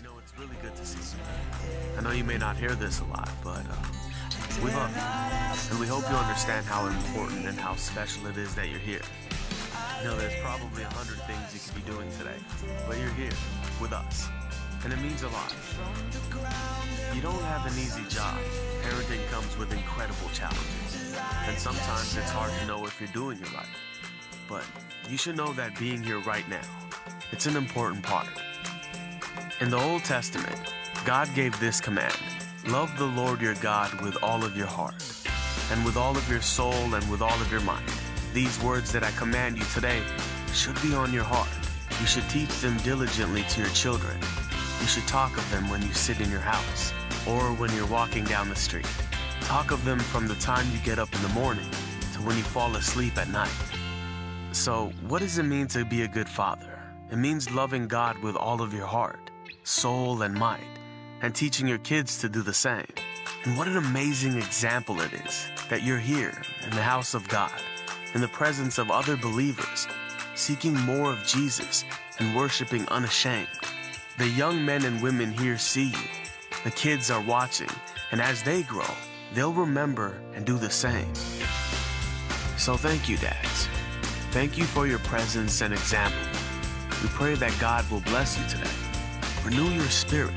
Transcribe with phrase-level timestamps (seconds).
[0.00, 1.98] You know, it's really good to see you.
[1.98, 5.70] I know you may not hear this a lot, but uh, we love you.
[5.70, 9.02] And we hope you understand how important and how special it is that you're here.
[10.00, 12.40] You know, there's probably a hundred things you could be doing today,
[12.88, 13.36] but you're here
[13.78, 14.26] with us.
[14.84, 15.54] And it means a lot.
[17.14, 18.38] You don't have an easy job.
[18.80, 21.14] Parenting comes with incredible challenges.
[21.44, 23.66] And sometimes it's hard to know if you're doing it right.
[24.48, 24.64] But
[25.10, 26.64] you should know that being here right now,
[27.32, 28.28] it's an important part.
[29.60, 30.58] In the Old Testament,
[31.04, 32.16] God gave this command
[32.68, 35.04] Love the Lord your God with all of your heart,
[35.70, 37.84] and with all of your soul, and with all of your mind.
[38.32, 40.00] These words that I command you today
[40.54, 41.50] should be on your heart.
[42.00, 44.16] You should teach them diligently to your children.
[44.80, 46.94] You should talk of them when you sit in your house,
[47.28, 48.88] or when you're walking down the street.
[49.42, 51.68] Talk of them from the time you get up in the morning
[52.14, 53.52] to when you fall asleep at night.
[54.52, 56.80] So, what does it mean to be a good father?
[57.10, 59.29] It means loving God with all of your heart
[59.62, 60.60] soul, and might,
[61.22, 62.86] and teaching your kids to do the same.
[63.44, 67.52] And what an amazing example it is that you're here in the house of God,
[68.14, 69.86] in the presence of other believers,
[70.34, 71.84] seeking more of Jesus
[72.18, 73.48] and worshiping unashamed.
[74.18, 76.08] The young men and women here see you.
[76.64, 77.70] The kids are watching,
[78.12, 78.94] and as they grow,
[79.32, 81.14] they'll remember and do the same.
[82.58, 83.68] So thank you, dads.
[84.32, 86.20] Thank you for your presence and example.
[87.02, 88.79] We pray that God will bless you today
[89.50, 90.32] renew your spirit,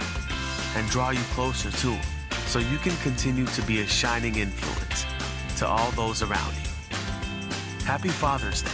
[0.75, 2.03] and draw you closer to Him
[2.47, 5.05] so you can continue to be a shining influence
[5.59, 6.95] to all those around you.
[7.85, 8.71] Happy Father's Day.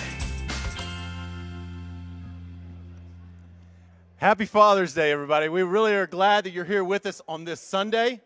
[4.15, 5.49] Happy Father's Day, everybody.
[5.49, 8.21] We really are glad that you're here with us on this Sunday,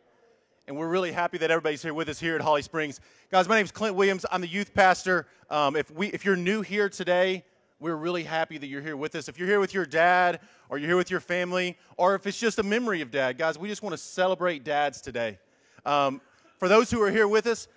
[0.67, 3.00] and we're really happy that everybody's here with us here at Holly Springs.
[3.32, 4.24] Guys, my name is Clint Williams.
[4.32, 5.25] I'm the youth pastor.
[5.50, 7.43] Um, if, we, if you're new here today,
[7.84, 9.27] we're really happy that you're here with us.
[9.27, 10.39] If you're here with your dad,
[10.74, 13.60] or you're here with your family, or if it's just a memory of dad, guys,
[13.60, 15.38] we just want to celebrate dads today.
[15.86, 16.20] Um,
[16.58, 17.68] for those who are here with us,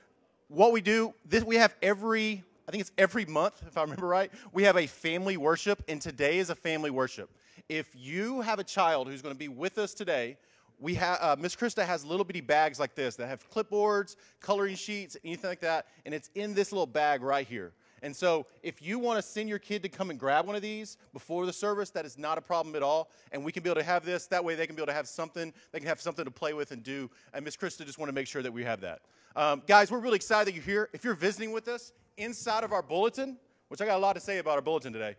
[0.49, 4.07] what we do, this, we have every, I think it's every month, if I remember
[4.07, 7.29] right, we have a family worship, and today is a family worship.
[7.69, 10.39] If you have a child who's going to be with us today,
[10.79, 14.75] we have uh, Miss Krista has little bitty bags like this that have clipboards, coloring
[14.75, 17.75] sheets, anything like that, and it's in this little bag right here.
[18.03, 20.63] And so, if you want to send your kid to come and grab one of
[20.63, 23.11] these before the service, that is not a problem at all.
[23.33, 24.27] And we can be able to have this.
[24.27, 25.53] That way, they can be able to have something.
[25.73, 27.11] They can have something to play with and do.
[27.33, 29.01] And Miss Krista just want to make sure that we have that.
[29.35, 30.89] Um, guys, we're really excited that you're here.
[30.93, 33.37] If you're visiting with us, inside of our bulletin,
[33.69, 35.17] which I got a lot to say about our bulletin today.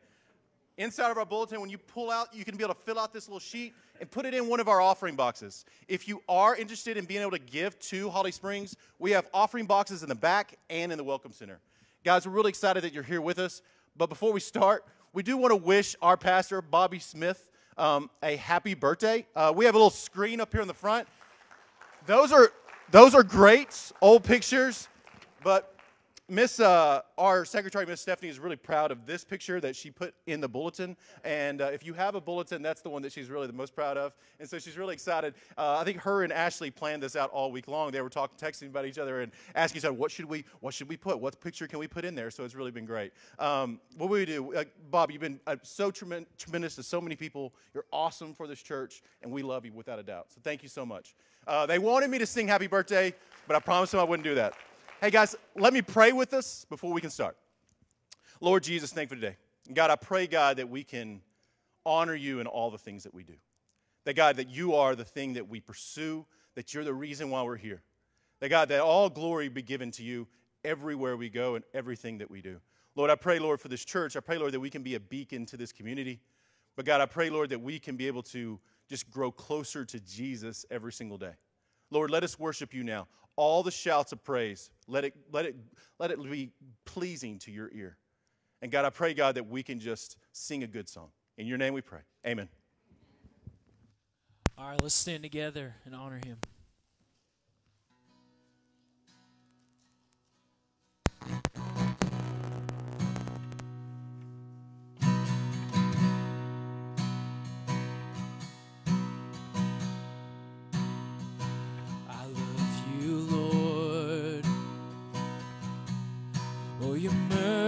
[0.77, 3.12] Inside of our bulletin, when you pull out, you can be able to fill out
[3.12, 5.65] this little sheet and put it in one of our offering boxes.
[5.88, 9.65] If you are interested in being able to give to Holly Springs, we have offering
[9.65, 11.60] boxes in the back and in the Welcome Center.
[12.07, 13.61] Guys, we're really excited that you're here with us.
[13.97, 18.37] But before we start, we do want to wish our pastor, Bobby Smith, um, a
[18.37, 19.27] happy birthday.
[19.35, 21.05] Uh, we have a little screen up here in the front.
[22.05, 22.53] Those are,
[22.91, 24.87] those are great old pictures,
[25.43, 25.75] but
[26.29, 30.13] Miss, uh, our secretary, Miss Stephanie, is really proud of this picture that she put
[30.25, 30.98] in the bulletin.
[31.24, 33.74] And uh, if you have a bulletin, that's the one that she's really the most
[33.74, 34.13] proud of.
[34.41, 35.36] And so she's really excited.
[35.57, 37.91] Uh, I think her and Ashley planned this out all week long.
[37.91, 40.74] They were talking, texting about each other and asking each other, what should we, what
[40.74, 41.17] should we put?
[41.17, 42.29] What picture can we put in there?
[42.29, 43.13] So it's really been great.
[43.39, 44.53] Um, what we do?
[44.91, 47.53] Bob, you've been uh, so tremendous to so many people.
[47.74, 50.25] You're awesome for this church, and we love you without a doubt.
[50.34, 51.15] So thank you so much.
[51.48, 53.13] Uh, they wanted me to sing happy birthday,
[53.48, 54.55] but I promised them I wouldn't do that.
[55.00, 57.38] Hey, guys, let me pray with us before we can start.
[58.42, 59.38] Lord Jesus, thank you for today.
[59.72, 61.22] God, I pray, God, that we can
[61.86, 63.36] honor you in all the things that we do.
[64.06, 66.25] That, God, that you are the thing that we pursue,
[66.56, 67.84] that you're the reason why we're here.
[68.39, 70.27] That, God, that all glory be given to you
[70.66, 72.60] everywhere we go and everything that we do.
[72.96, 74.18] Lord, I pray, Lord, for this church.
[74.18, 76.22] I pray, Lord, that we can be a beacon to this community.
[76.75, 80.00] But, God, I pray, Lord, that we can be able to just grow closer to
[80.00, 81.34] Jesus every single day.
[81.89, 85.56] Lord, let us worship you now all the shouts of praise, let it, let it,
[86.00, 86.50] let it be
[86.84, 87.96] pleasing to your ear.
[88.62, 91.10] And God, I pray, God, that we can just sing a good song.
[91.38, 92.01] In your name we pray.
[92.25, 92.50] Amen.
[94.58, 96.38] All right, let's stand together and honor him.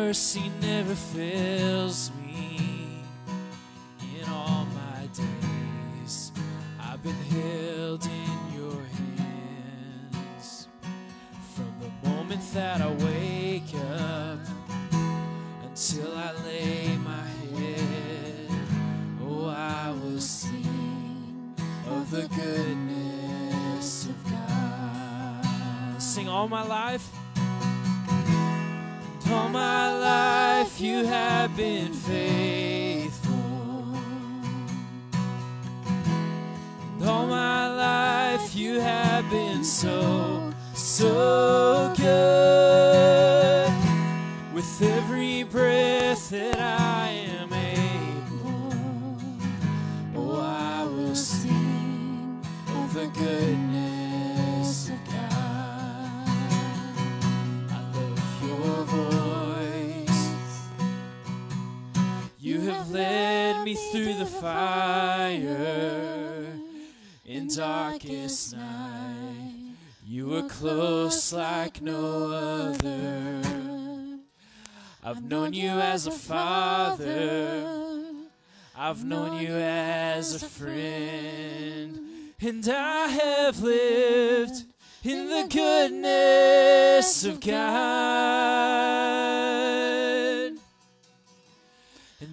[0.10, 3.04] Mercy never fails me.
[4.18, 6.32] In all my days,
[6.82, 10.68] I've been held in your hands.
[11.54, 14.40] From the moment that I wake up
[15.64, 18.50] until I lay my head,
[19.24, 21.54] oh, I will sing
[21.88, 26.02] of the goodness of God.
[26.02, 27.19] Sing all my life.
[29.32, 33.36] All my life you have been faithful.
[37.06, 43.72] All my life you have been so, so good.
[44.54, 49.18] With every breath that I am able,
[50.16, 53.69] oh, I will sing of the goodness
[63.70, 65.38] me through the fire
[67.24, 69.76] in darkest night.
[70.04, 73.42] You were close like no other.
[75.04, 77.94] I've known you as a father.
[78.76, 82.00] I've known you as a friend.
[82.42, 84.64] And I have lived
[85.04, 88.70] in the goodness of God.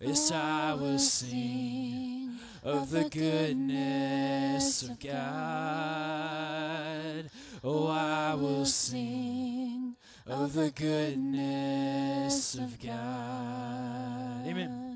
[0.00, 5.14] Yes, I will sing of the goodness of God.
[7.62, 9.96] Oh, I will sing
[10.26, 14.46] of the goodness of God.
[14.46, 14.93] Amen.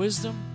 [0.00, 0.49] Wisdom?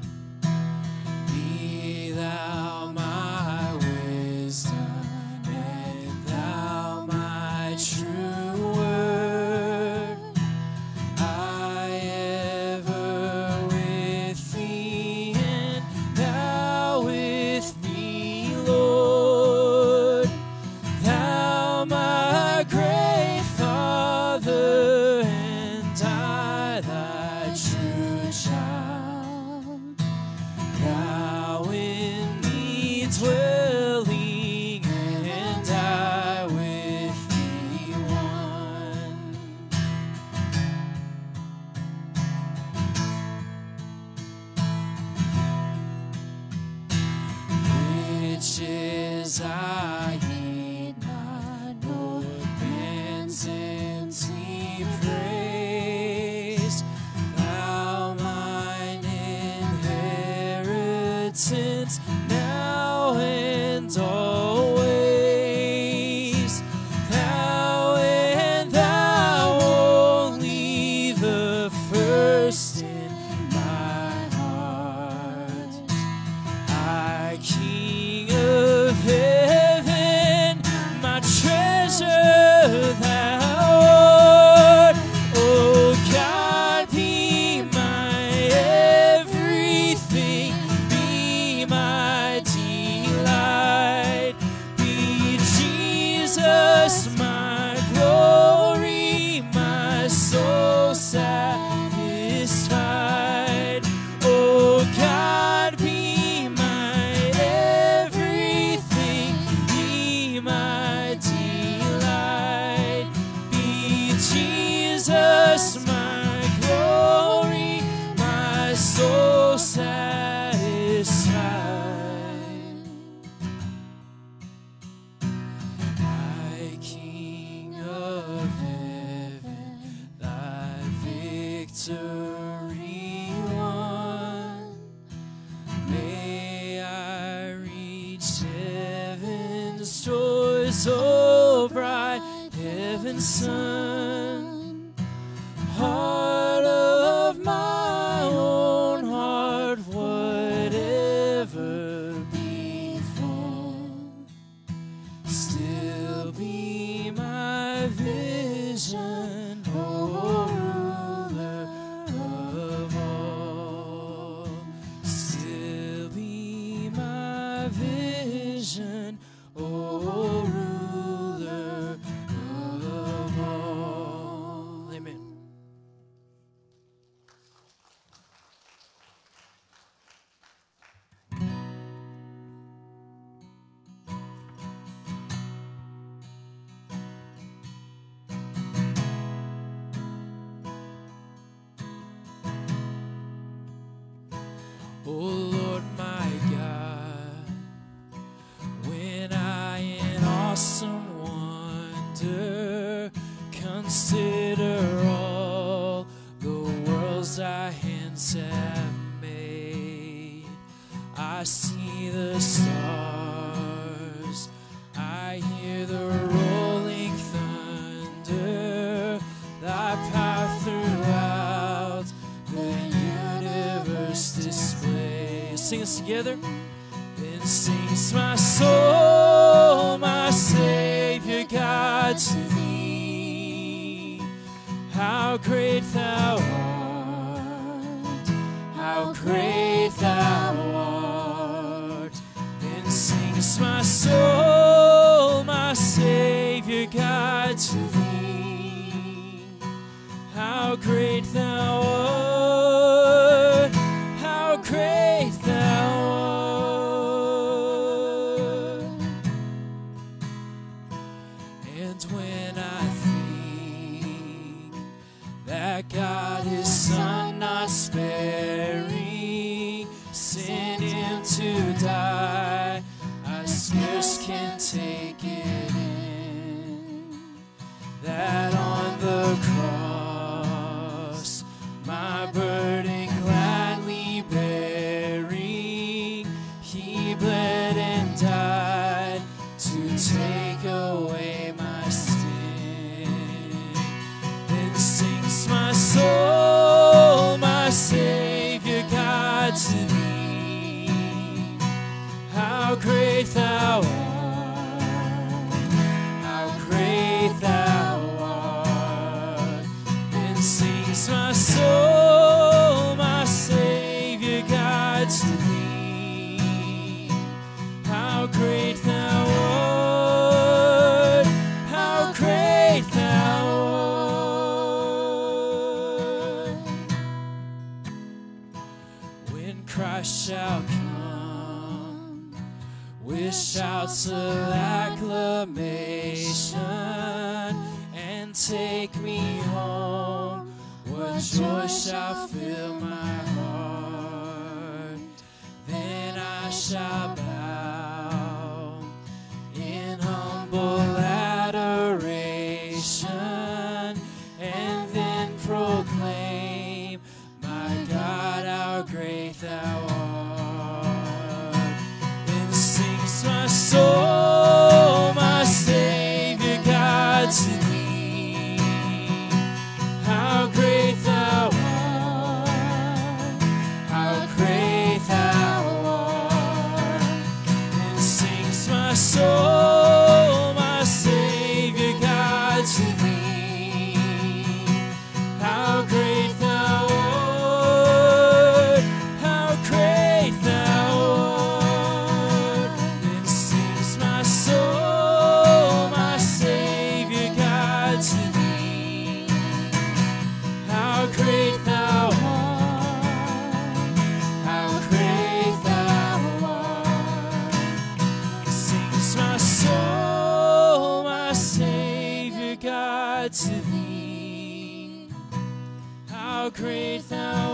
[416.45, 417.53] How great thou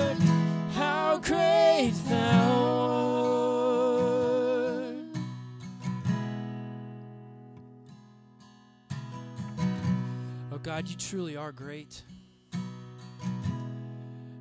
[0.00, 0.16] art,
[0.72, 2.54] how great thou
[4.62, 4.94] art.
[10.50, 12.00] Oh God, you truly are great.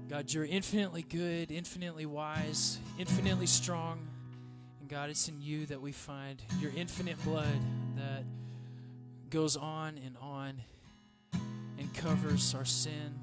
[0.08, 4.08] God, you're infinitely good, infinitely wise, infinitely strong.
[4.80, 7.60] And God, it's in you that we find your infinite blood
[7.98, 8.24] that
[9.30, 10.62] goes on and on
[11.88, 13.20] and covers our sin.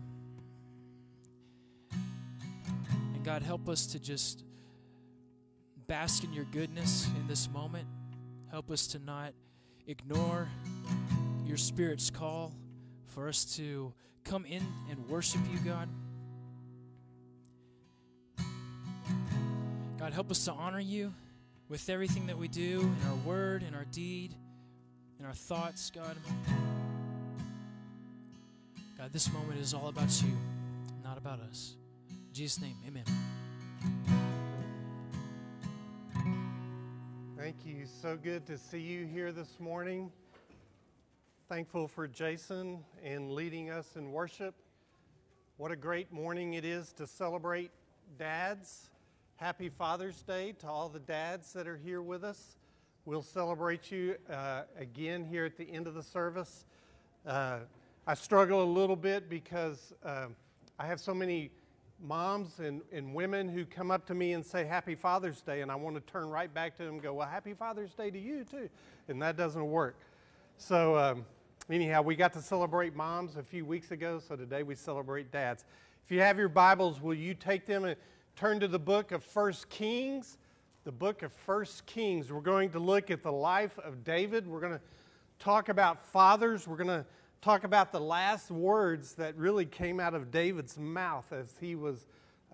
[3.15, 4.43] And God, help us to just
[5.87, 7.87] bask in your goodness in this moment.
[8.51, 9.33] Help us to not
[9.87, 10.49] ignore
[11.45, 12.53] your Spirit's call
[13.07, 13.93] for us to
[14.25, 15.89] come in and worship you, God.
[19.99, 21.13] God, help us to honor you
[21.69, 24.35] with everything that we do in our word, in our deed,
[25.19, 26.17] in our thoughts, God.
[29.05, 30.31] God, this moment is all about you,
[31.03, 31.75] not about us.
[32.09, 33.05] In Jesus' name, amen.
[37.37, 37.85] Thank you.
[38.01, 40.11] So good to see you here this morning.
[41.51, 44.55] Thankful for Jason and leading us in worship.
[45.59, 47.73] What a great morning it is to celebrate
[48.19, 48.89] dads.
[49.37, 52.57] Happy Father's Day to all the dads that are here with us.
[53.05, 56.65] We'll celebrate you uh, again here at the end of the service.
[57.27, 57.59] Uh,
[58.07, 60.27] I struggle a little bit because uh,
[60.79, 61.51] I have so many
[62.03, 65.73] moms and, and women who come up to me and say Happy Father's Day, and
[65.73, 68.19] I want to turn right back to them and go, Well, Happy Father's Day to
[68.19, 68.69] you too.
[69.09, 69.97] And that doesn't work.
[70.59, 71.25] So, um,
[71.71, 75.65] anyhow, we got to celebrate moms a few weeks ago, so today we celebrate dads.
[76.05, 77.97] If you have your Bibles, will you take them and
[78.37, 80.37] turn to the book of First Kings?
[80.85, 82.31] The book of First Kings.
[82.31, 84.47] We're going to look at the life of David.
[84.47, 84.81] We're going to
[85.39, 86.69] talk about fathers.
[86.69, 87.07] We're going to
[87.45, 92.07] talk about the last words that really came out of David's mouth as he was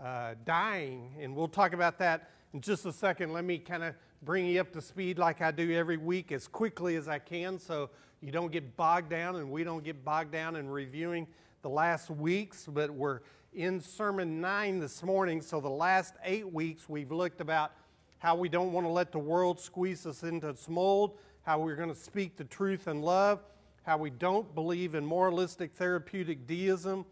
[0.02, 1.14] uh, dying.
[1.20, 3.32] And we'll talk about that in just a second.
[3.32, 6.48] Let me kind of bring you up to speed like I do every week as
[6.48, 10.32] quickly as I can so you don't get bogged down and we don't get bogged
[10.32, 11.28] down in reviewing
[11.62, 12.66] the last weeks.
[12.68, 13.20] But we're
[13.54, 15.40] in Sermon 9 this morning.
[15.40, 17.70] So the last eight weeks we've looked about
[18.18, 21.76] how we don't want to let the world squeeze us into its mold, how we're
[21.76, 23.38] going to speak the truth in love,
[23.82, 27.04] how we don't believe in moralistic therapeutic deism,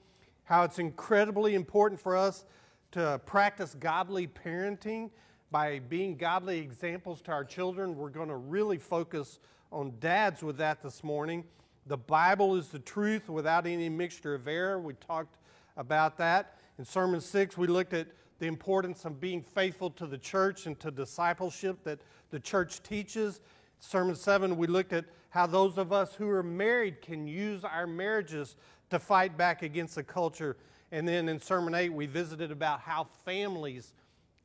[0.45, 2.45] how it's incredibly important for us
[2.93, 5.11] to practice godly parenting
[5.51, 7.97] by being godly examples to our children.
[7.97, 9.39] We're going to really focus
[9.73, 11.45] on dads with that this morning.
[11.87, 14.79] The Bible is the truth without any mixture of error.
[14.79, 15.37] We talked
[15.77, 16.59] about that.
[16.79, 20.79] In Sermon 6, we looked at the importance of being faithful to the church and
[20.81, 21.99] to discipleship that
[22.31, 23.41] the church teaches.
[23.81, 27.87] Sermon 7, we looked at how those of us who are married can use our
[27.87, 28.57] marriages
[28.91, 30.57] to fight back against the culture.
[30.91, 33.93] And then in Sermon 8, we visited about how families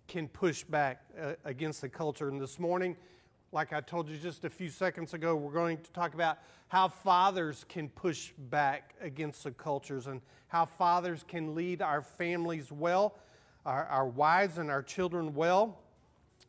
[0.08, 2.28] can push back uh, against the culture.
[2.28, 2.98] And this morning,
[3.52, 6.88] like I told you just a few seconds ago, we're going to talk about how
[6.88, 13.16] fathers can push back against the cultures and how fathers can lead our families well,
[13.66, 15.80] our, our wives and our children well,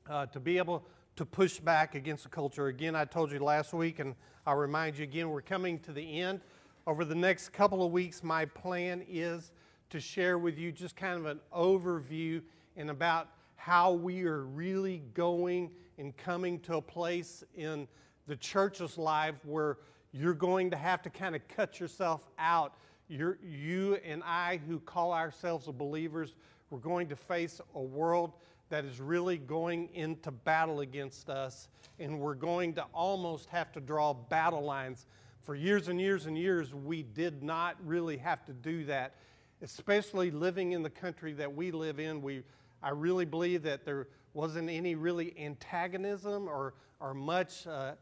[0.08, 0.84] uh, to be able
[1.16, 2.66] to push back against the culture.
[2.66, 4.14] Again, I told you last week, and
[4.46, 6.40] I'll remind you again, we're coming to the end.
[6.86, 9.52] Over the next couple of weeks, my plan is
[9.90, 12.42] to share with you just kind of an overview
[12.76, 17.86] and about how we are really going and coming to a place in
[18.26, 19.78] the church's life where
[20.12, 22.74] you're going to have to kind of cut yourself out.
[23.08, 26.34] You're, you and I, who call ourselves believers,
[26.70, 28.32] we're going to face a world
[28.74, 31.68] that is really going into battle against us,
[32.00, 35.06] and we're going to almost have to draw battle lines.
[35.42, 39.14] For years and years and years, we did not really have to do that.
[39.62, 42.42] especially living in the country that we live in, we,
[42.82, 47.92] I really believe that there wasn't any really antagonism or, or much uh,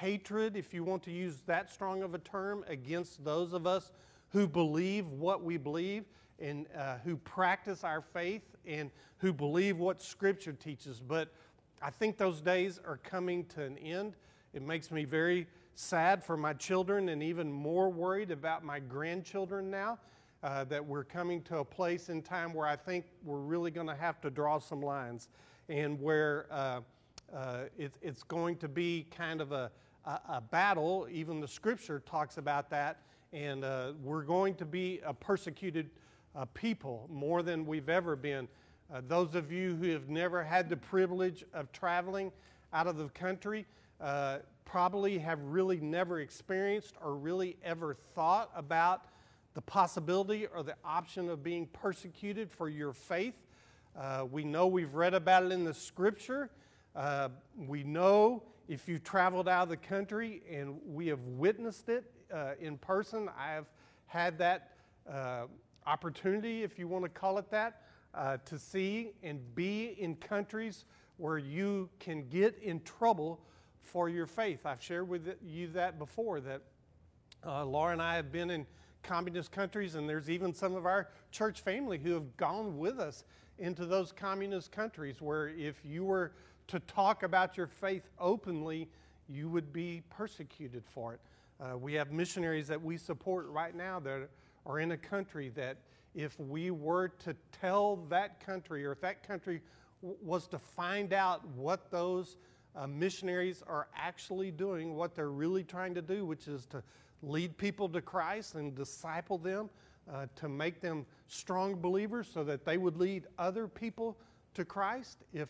[0.00, 3.90] hatred, if you want to use that strong of a term, against those of us
[4.28, 6.04] who believe what we believe
[6.38, 11.00] and uh, who practice our faith and who believe what Scripture teaches.
[11.00, 11.32] But
[11.82, 14.16] I think those days are coming to an end.
[14.52, 19.70] It makes me very sad for my children and even more worried about my grandchildren
[19.70, 19.98] now.
[20.42, 23.88] Uh, that we're coming to a place in time where I think we're really going
[23.88, 25.28] to have to draw some lines
[25.68, 26.80] and where uh,
[27.34, 29.70] uh, it, it's going to be kind of a,
[30.06, 31.06] a, a, battle.
[31.10, 33.02] Even the scripture talks about that.
[33.34, 35.90] And uh, we're going to be a persecuted
[36.34, 38.48] uh, people more than we've ever been.
[38.92, 42.32] Uh, those of you who have never had the privilege of traveling
[42.72, 43.66] out of the country,
[44.70, 49.06] probably have really never experienced or really ever thought about
[49.54, 53.42] the possibility or the option of being persecuted for your faith.
[53.98, 56.50] Uh, we know we've read about it in the scripture.
[56.94, 57.28] Uh,
[57.66, 62.52] we know if you've traveled out of the country and we have witnessed it uh,
[62.60, 63.66] in person, I have
[64.06, 64.70] had that
[65.10, 65.46] uh,
[65.90, 67.82] opportunity, if you want to call it that,
[68.14, 70.84] uh, to see and be in countries
[71.16, 73.40] where you can get in trouble
[73.82, 74.64] for your faith.
[74.64, 76.62] I've shared with you that before, that
[77.44, 78.66] uh, Laura and I have been in
[79.02, 83.24] communist countries, and there's even some of our church family who have gone with us
[83.58, 86.32] into those communist countries where if you were
[86.68, 88.88] to talk about your faith openly,
[89.28, 91.20] you would be persecuted for it.
[91.60, 94.28] Uh, we have missionaries that we support right now that
[94.70, 95.78] are in a country that
[96.14, 99.60] if we were to tell that country or if that country
[100.00, 102.36] was to find out what those
[102.76, 106.82] uh, missionaries are actually doing what they're really trying to do, which is to
[107.22, 109.68] lead people to Christ and disciple them,
[110.12, 114.16] uh, to make them strong believers so that they would lead other people
[114.54, 115.24] to Christ.
[115.32, 115.48] If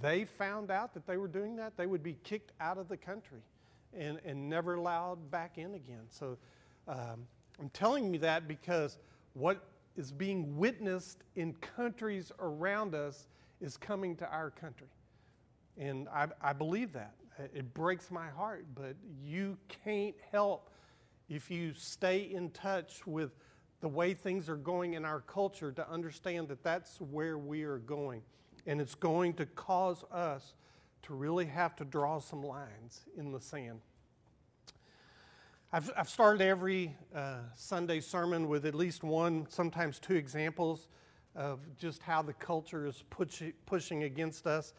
[0.00, 2.96] they found out that they were doing that, they would be kicked out of the
[2.96, 3.40] country
[3.96, 6.04] and, and never allowed back in again.
[6.10, 6.36] So
[6.86, 7.26] um,
[7.60, 8.98] I'm telling you that because
[9.34, 9.62] what
[9.96, 13.26] is being witnessed in countries around us
[13.60, 14.86] is coming to our country.
[15.76, 17.14] And I, I believe that.
[17.54, 20.70] It breaks my heart, but you can't help
[21.28, 23.30] if you stay in touch with
[23.80, 27.78] the way things are going in our culture to understand that that's where we are
[27.78, 28.22] going.
[28.66, 30.54] And it's going to cause us
[31.02, 33.80] to really have to draw some lines in the sand.
[35.72, 40.88] I've, I've started every uh, Sunday sermon with at least one, sometimes two examples
[41.36, 44.74] of just how the culture is push, pushing against us.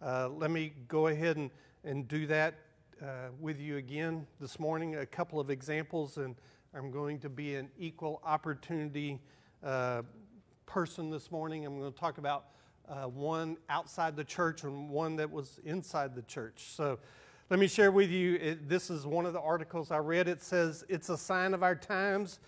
[0.00, 1.50] Uh, let me go ahead and,
[1.82, 2.54] and do that
[3.02, 4.94] uh, with you again this morning.
[4.94, 6.36] A couple of examples, and
[6.72, 9.18] I'm going to be an equal opportunity
[9.64, 10.02] uh,
[10.64, 11.66] person this morning.
[11.66, 12.44] I'm going to talk about
[12.88, 16.66] uh, one outside the church and one that was inside the church.
[16.68, 17.00] So
[17.48, 20.28] let me share with you it, this is one of the articles I read.
[20.28, 22.40] It says, It's a sign of our times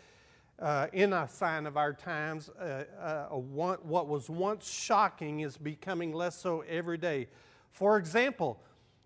[0.61, 5.57] uh, in a sign of our times, uh, uh, one, what was once shocking is
[5.57, 7.29] becoming less so every day.
[7.71, 8.61] For example,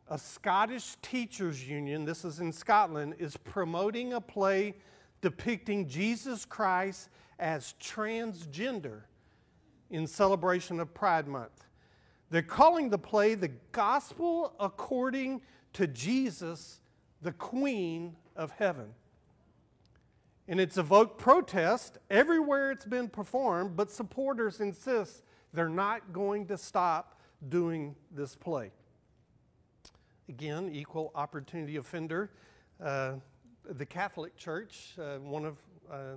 [0.08, 4.76] a Scottish teachers' union, this is in Scotland, is promoting a play
[5.20, 9.02] depicting Jesus Christ as transgender
[9.90, 11.66] in celebration of Pride Month.
[12.30, 15.42] They're calling the play The Gospel According
[15.74, 16.80] to Jesus,
[17.20, 18.94] the Queen of Heaven
[20.48, 26.58] and it's evoked protest everywhere it's been performed, but supporters insist they're not going to
[26.58, 28.70] stop doing this play.
[30.28, 32.30] Again, equal opportunity offender.
[32.82, 33.14] Uh,
[33.64, 35.56] the Catholic Church, uh, one of
[35.90, 36.16] uh,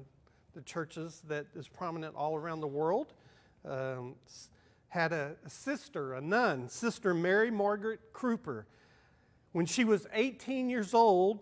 [0.53, 3.13] the churches that is prominent all around the world,
[3.63, 4.15] um,
[4.87, 8.63] had a, sister, a nun, Sister Mary Margaret Kreuper.
[9.55, 11.39] When she was 18 years old,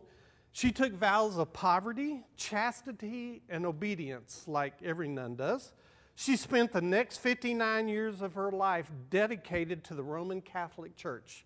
[0.51, 5.73] she took vows of poverty, chastity, and obedience, like every nun does.
[6.13, 11.43] She spent the next 59 years of her life dedicated to the Roman Catholic Church.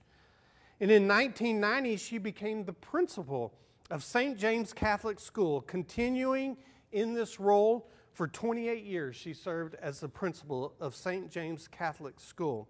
[0.82, 3.54] And in 1990, she became the principal
[3.90, 4.38] of St.
[4.38, 6.58] James Catholic School, continuing
[6.92, 9.16] in this role for 28 years.
[9.16, 11.32] She served as the principal of St.
[11.32, 12.68] James Catholic School.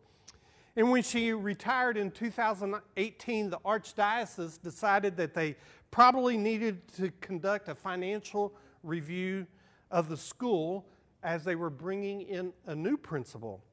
[0.78, 5.56] And when she retired in 2018, the Archdiocese decided that they
[5.90, 9.48] probably needed to conduct a financial review
[9.90, 10.86] of the school
[11.24, 13.64] as they were bringing in a new principal.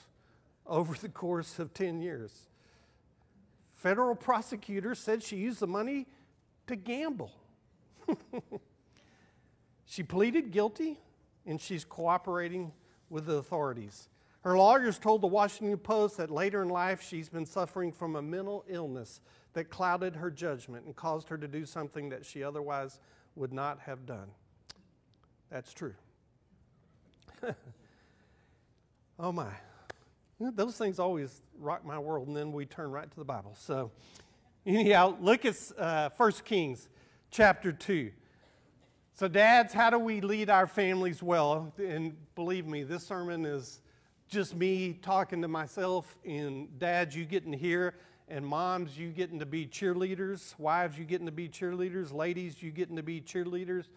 [0.67, 2.50] over the course of 10 years.
[3.81, 6.07] Federal prosecutor said she used the money
[6.67, 7.33] to gamble.
[9.87, 10.99] she pleaded guilty
[11.47, 12.73] and she's cooperating
[13.09, 14.11] with the authorities.
[14.43, 18.23] Her lawyers told the Washington Post that later in life she's been suffering from a
[18.23, 19.23] mental illness
[19.55, 23.01] that clouded her judgment and caused her to do something that she otherwise
[23.35, 24.29] would not have done.
[25.49, 25.95] That's true.
[29.19, 29.53] oh my.
[30.41, 33.55] Those things always rock my world, and then we turn right to the Bible.
[33.59, 33.91] So,
[34.65, 36.89] anyhow, look at uh, 1 Kings
[37.31, 38.11] chapter 2.
[39.13, 41.75] So, dads, how do we lead our families well?
[41.77, 43.83] And believe me, this sermon is
[44.31, 49.41] just me talking to myself, and dads, you getting to hear, and moms, you getting
[49.41, 53.89] to be cheerleaders, wives, you getting to be cheerleaders, ladies, you getting to be cheerleaders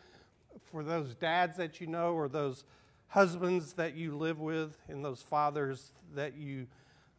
[0.65, 2.65] for those dads that you know or those
[3.13, 6.65] husbands that you live with and those fathers that you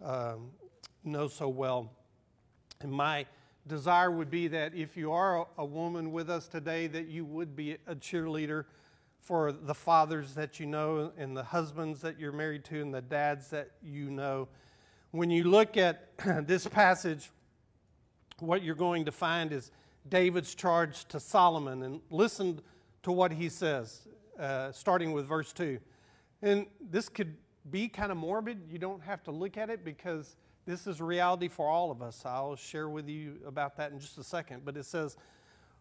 [0.05, 0.51] um,
[1.05, 1.89] know so well.
[2.81, 3.27] And my
[3.69, 7.55] desire would be that if you are a woman with us today, that you would
[7.55, 8.65] be a cheerleader
[9.21, 13.01] for the fathers that you know and the husbands that you're married to and the
[13.01, 14.49] dads that you know.
[15.13, 16.11] When you look at
[16.49, 17.31] this passage,
[18.41, 19.71] what you're going to find is
[20.09, 21.85] David's charge to Solomon.
[21.85, 22.63] And listen
[23.05, 24.09] to what he says
[24.39, 25.79] uh, starting with verse 2.
[26.43, 27.37] And this could
[27.71, 28.63] be kind of morbid.
[28.71, 32.23] You don't have to look at it because this is reality for all of us.
[32.25, 34.65] I'll share with you about that in just a second.
[34.65, 35.17] But it says,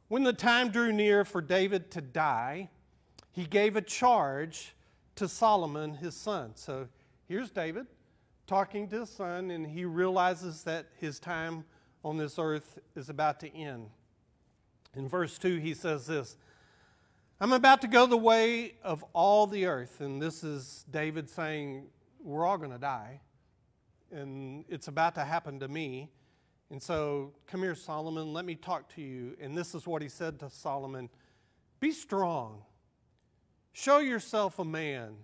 [0.07, 2.69] When the time drew near for David to die,
[3.31, 4.75] he gave a charge
[5.15, 6.51] to Solomon, his son.
[6.55, 6.87] So
[7.27, 7.87] here's David
[8.47, 11.63] talking to his son, and he realizes that his time
[12.03, 13.89] on this earth is about to end.
[14.95, 16.35] In verse 2, he says this
[17.41, 20.01] I'm about to go the way of all the earth.
[20.01, 21.87] And this is David saying,
[22.23, 23.21] We're all going to die.
[24.11, 26.09] And it's about to happen to me.
[26.69, 29.35] And so, come here, Solomon, let me talk to you.
[29.41, 31.09] And this is what he said to Solomon
[31.79, 32.61] Be strong,
[33.73, 35.15] show yourself a man,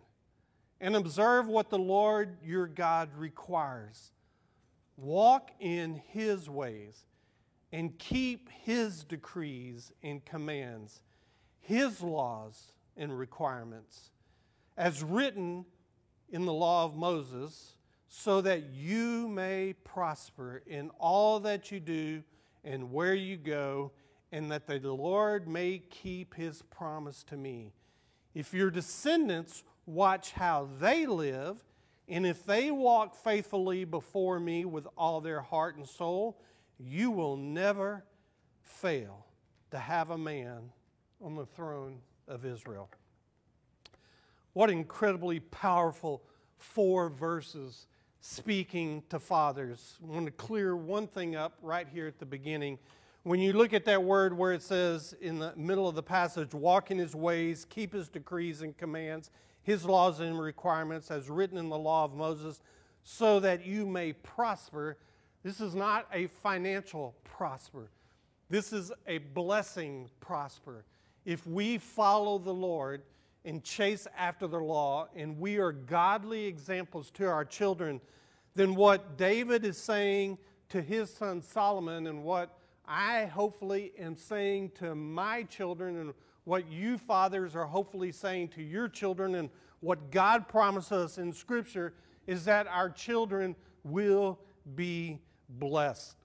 [0.82, 4.12] and observe what the Lord your God requires.
[4.98, 7.06] Walk in his ways
[7.72, 11.02] and keep his decrees and commands
[11.60, 14.12] his laws and requirements
[14.78, 15.66] as written
[16.30, 17.76] in the law of Moses,
[18.08, 22.24] so that you may prosper in all that you do
[22.64, 23.92] and where you go,
[24.32, 27.74] and that the Lord may keep his promise to me.
[28.34, 31.64] If your descendants watch how they live,
[32.08, 36.40] and if they walk faithfully before me with all their heart and soul,
[36.78, 38.06] you will never
[38.62, 39.26] fail
[39.72, 40.72] to have a man
[41.22, 42.90] on the throne of Israel.
[44.54, 46.24] What incredibly powerful
[46.58, 47.88] four verses
[48.22, 49.96] speaking to fathers.
[50.04, 52.78] I want to clear one thing up right here at the beginning.
[53.24, 56.54] When you look at that word where it says in the middle of the passage,
[56.54, 59.30] walk in his ways, keep his decrees and commands,
[59.62, 62.62] his laws and requirements, as written in the law of Moses,
[63.04, 64.98] so that you may prosper.
[65.44, 67.90] This is not a financial prosper.
[68.50, 70.86] This is a blessing prosper
[71.30, 73.04] if we follow the Lord
[73.46, 78.02] and chase after the law and we are godly examples to our children,
[78.56, 84.72] then what David is saying to his son Solomon and what I hopefully am saying
[84.80, 86.14] to my children and
[86.46, 89.52] what you fathers are hopefully saying to your children and
[89.82, 91.94] what God promises us in Scripture
[92.26, 94.40] is that our children will
[94.74, 96.16] be blessed.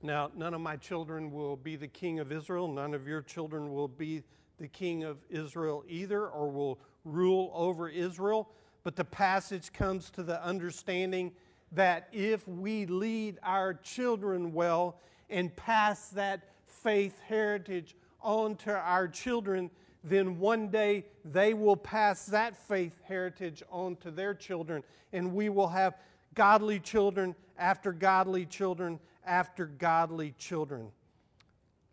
[0.00, 2.68] Now, none of my children will be the king of Israel.
[2.68, 4.22] None of your children will be
[4.58, 8.48] the king of Israel either or will rule over Israel.
[8.84, 11.32] But the passage comes to the understanding
[11.72, 19.08] that if we lead our children well and pass that faith heritage on to our
[19.08, 19.70] children,
[20.04, 24.82] then one day they will pass that faith heritage on to their children,
[25.12, 25.94] and we will have
[26.34, 30.88] godly children after godly children after godly children.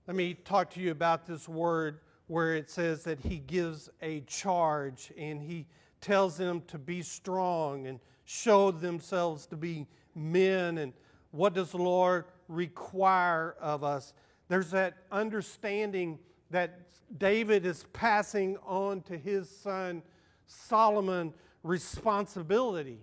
[0.07, 4.21] Let me talk to you about this word where it says that he gives a
[4.21, 5.67] charge and he
[5.99, 10.77] tells them to be strong and show themselves to be men.
[10.77, 10.93] And
[11.31, 14.13] what does the Lord require of us?
[14.47, 16.19] There's that understanding
[16.51, 16.81] that
[17.17, 20.03] David is passing on to his son
[20.47, 21.33] Solomon
[21.63, 22.99] responsibility.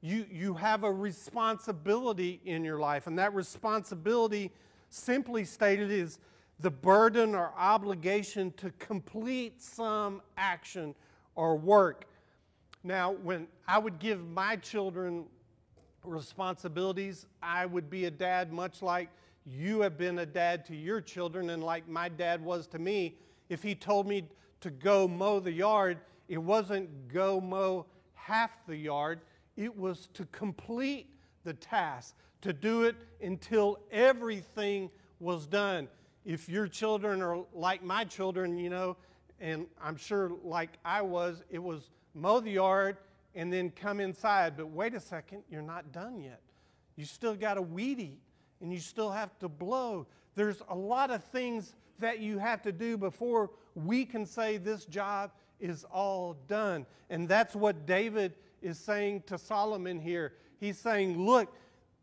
[0.00, 4.52] You, you have a responsibility in your life, and that responsibility,
[4.90, 6.18] simply stated, is
[6.60, 10.94] the burden or obligation to complete some action
[11.34, 12.06] or work.
[12.84, 15.26] Now, when I would give my children
[16.04, 19.08] responsibilities, I would be a dad much like
[19.44, 23.16] you have been a dad to your children and like my dad was to me.
[23.48, 24.24] If he told me
[24.60, 29.20] to go mow the yard, it wasn't go mow half the yard,
[29.58, 31.08] it was to complete
[31.42, 34.88] the task, to do it until everything
[35.18, 35.88] was done.
[36.24, 38.96] If your children are like my children, you know,
[39.40, 42.98] and I'm sure like I was, it was mow the yard
[43.34, 44.56] and then come inside.
[44.56, 46.40] But wait a second, you're not done yet.
[46.94, 48.20] You still got to weed eat
[48.60, 50.06] and you still have to blow.
[50.36, 54.84] There's a lot of things that you have to do before we can say this
[54.84, 56.86] job is all done.
[57.10, 60.32] And that's what David is saying to Solomon here.
[60.58, 61.54] He's saying, Look,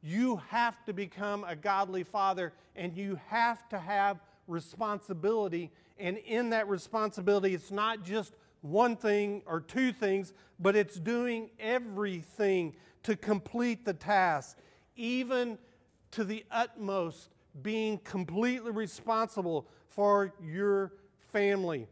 [0.02, 5.72] you have to become a godly father and you have to have responsibility.
[5.98, 11.50] And in that responsibility, it's not just one thing or two things, but it's doing
[11.60, 14.58] everything to complete the task,
[14.96, 15.58] even
[16.12, 17.30] to the utmost,
[17.62, 20.94] being completely responsible for your
[21.32, 21.88] family.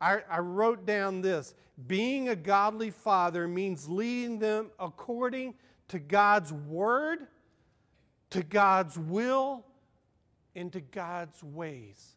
[0.00, 1.54] I, I, wrote down this
[1.86, 5.54] being a godly father means leading them according
[5.88, 7.26] to God's word,
[8.30, 9.64] to God's will,
[10.54, 12.16] and to God's ways.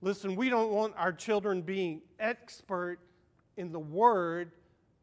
[0.00, 2.98] Listen, we don't want our children being expert
[3.56, 4.52] in the word,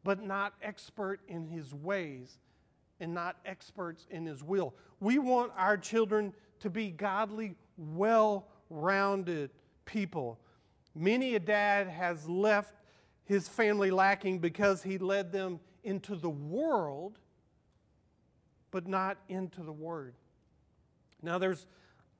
[0.02, 2.38] but not expert in his ways
[3.00, 4.74] and not experts in his will.
[5.00, 9.50] We want our children to be godly, well rounded
[9.84, 10.38] people.
[10.94, 12.74] Many a dad has left
[13.24, 17.18] his family lacking because he led them into the world,
[18.70, 20.14] but not into the Word.
[21.22, 21.66] Now, there's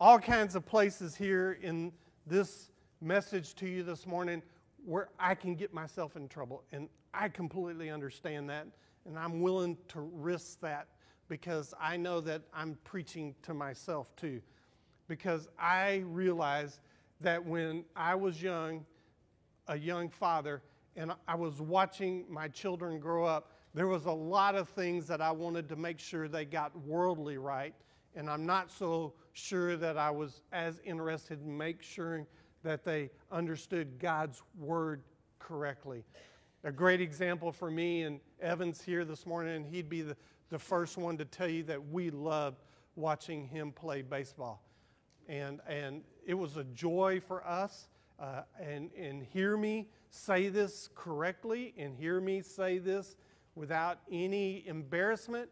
[0.01, 1.93] all kinds of places here in
[2.27, 2.71] this
[3.01, 4.43] message to you this morning
[4.85, 8.67] where I can get myself in trouble, and I completely understand that,
[9.07, 10.89] and I'm willing to risk that
[11.29, 14.41] because I know that I'm preaching to myself too.
[15.07, 16.81] Because I realize
[17.25, 18.87] that when I was young,
[19.67, 20.63] a young father,
[20.97, 25.21] and I was watching my children grow up, there was a lot of things that
[25.21, 27.75] I wanted to make sure they got worldly right.
[28.15, 32.27] And I'm not so sure that I was as interested in making sure
[32.63, 35.03] that they understood God's word
[35.41, 36.05] correctly.
[36.63, 40.17] A great example for me, and Evan's here this morning, and he'd be the,
[40.51, 42.63] the first one to tell you that we loved
[42.95, 44.63] watching him play baseball.
[45.29, 47.89] And, and it was a joy for us.
[48.19, 53.17] Uh, and, and hear me say this correctly and hear me say this
[53.57, 55.49] without any embarrassment.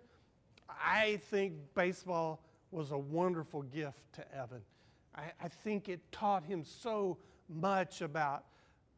[0.68, 4.62] I think baseball was a wonderful gift to Evan.
[5.14, 7.18] I, I think it taught him so
[7.48, 8.44] much about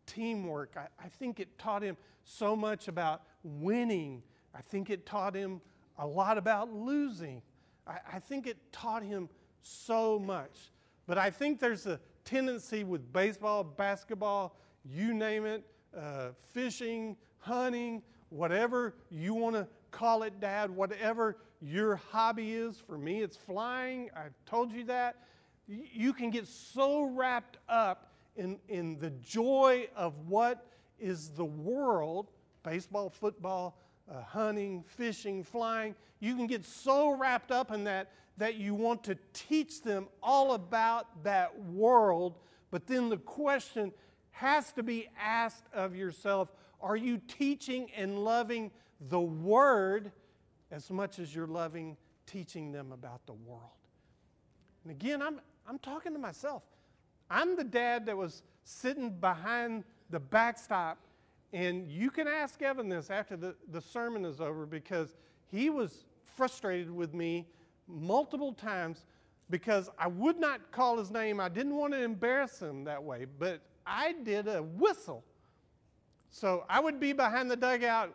[0.06, 0.74] teamwork.
[0.76, 4.22] I, I think it taught him so much about winning.
[4.54, 5.60] I think it taught him
[5.98, 7.42] a lot about losing.
[7.86, 9.28] I, I think it taught him
[9.62, 10.70] so much.
[11.06, 15.64] But I think there's a tendency with baseball, basketball, you name it,
[15.96, 22.76] uh, fishing, hunting, whatever you want to call it, Dad, whatever your hobby is.
[22.78, 24.10] For me, it's flying.
[24.16, 25.16] I've told you that.
[25.66, 30.66] You can get so wrapped up in, in the joy of what
[30.98, 32.30] is the world
[32.62, 33.78] baseball, football,
[34.10, 35.94] uh, hunting, fishing, flying.
[36.20, 40.52] You can get so wrapped up in that that you want to teach them all
[40.52, 42.36] about that world.
[42.70, 43.92] But then the question
[44.32, 48.70] has to be asked of yourself are you teaching and loving
[49.08, 50.12] the Word
[50.70, 53.70] as much as you're loving teaching them about the world?
[54.82, 56.62] And again, I'm, I'm talking to myself.
[57.30, 60.98] I'm the dad that was sitting behind the backstop,
[61.54, 65.14] and you can ask Evan this after the, the sermon is over because
[65.50, 66.04] he was
[66.36, 67.46] frustrated with me
[67.86, 69.04] multiple times
[69.50, 71.40] because I would not call his name.
[71.40, 75.24] I didn't want to embarrass him that way, but I did a whistle.
[76.30, 78.14] So I would be behind the dugout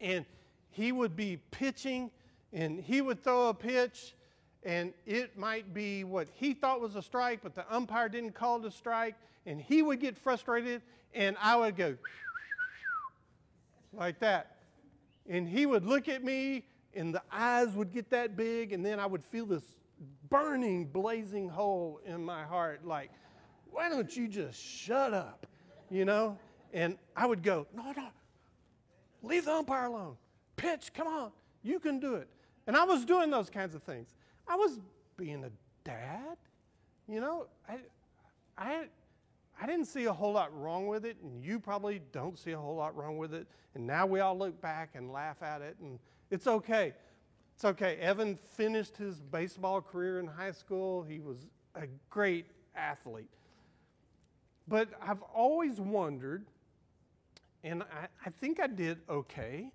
[0.00, 0.24] and
[0.70, 2.10] he would be pitching
[2.52, 4.14] and he would throw a pitch
[4.66, 8.58] and it might be what he thought was a strike, but the umpire didn't call
[8.58, 9.14] it a strike,
[9.46, 10.82] and he would get frustrated,
[11.14, 11.96] and I would go
[13.92, 14.56] like that.
[15.28, 16.64] And he would look at me
[16.96, 19.62] and the eyes would get that big, and then I would feel this
[20.28, 23.10] burning, blazing hole in my heart like,
[23.70, 25.46] why don't you just shut up?
[25.90, 26.38] You know?
[26.72, 28.08] And I would go, no, no,
[29.22, 30.16] leave the umpire alone.
[30.56, 31.30] Pitch, come on,
[31.62, 32.28] you can do it.
[32.66, 34.08] And I was doing those kinds of things.
[34.48, 34.80] I was
[35.16, 35.50] being a
[35.84, 36.36] dad,
[37.08, 37.46] you know?
[37.68, 37.78] I,
[38.58, 38.84] I,
[39.60, 42.58] I didn't see a whole lot wrong with it, and you probably don't see a
[42.58, 43.46] whole lot wrong with it.
[43.74, 45.98] And now we all look back and laugh at it, and
[46.30, 46.94] it's okay.
[47.54, 47.96] It's okay.
[47.96, 51.02] Evan finished his baseball career in high school.
[51.02, 53.30] He was a great athlete.
[54.68, 56.44] But I've always wondered,
[57.62, 59.70] and I, I think I did okay,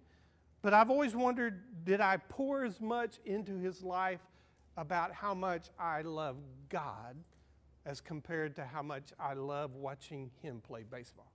[0.62, 4.22] but I've always wondered did I pour as much into his life
[4.78, 6.38] about how much I love
[6.70, 7.16] God
[7.86, 11.31] as compared to how much I love watching him play baseball?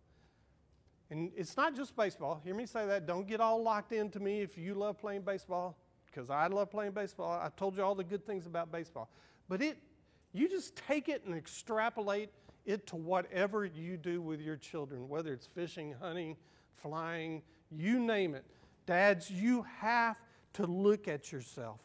[1.11, 2.41] And it's not just baseball.
[2.45, 3.07] Hear me say that.
[3.07, 5.77] Don't get all locked into me if you love playing baseball,
[6.07, 7.41] because I love playing baseball.
[7.41, 9.09] I told you all the good things about baseball.
[9.49, 9.79] But it,
[10.33, 12.31] you just take it and extrapolate
[12.65, 16.37] it to whatever you do with your children, whether it's fishing, hunting,
[16.75, 18.45] flying, you name it.
[18.87, 20.21] Dads, you have
[20.55, 21.81] to look at yourself.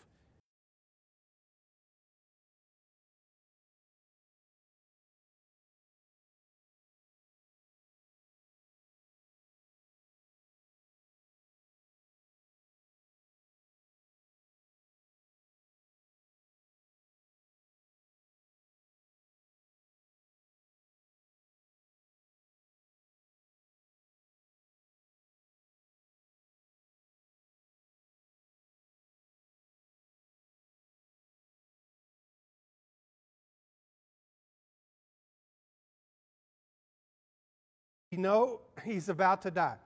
[38.11, 39.77] You know he's about to die.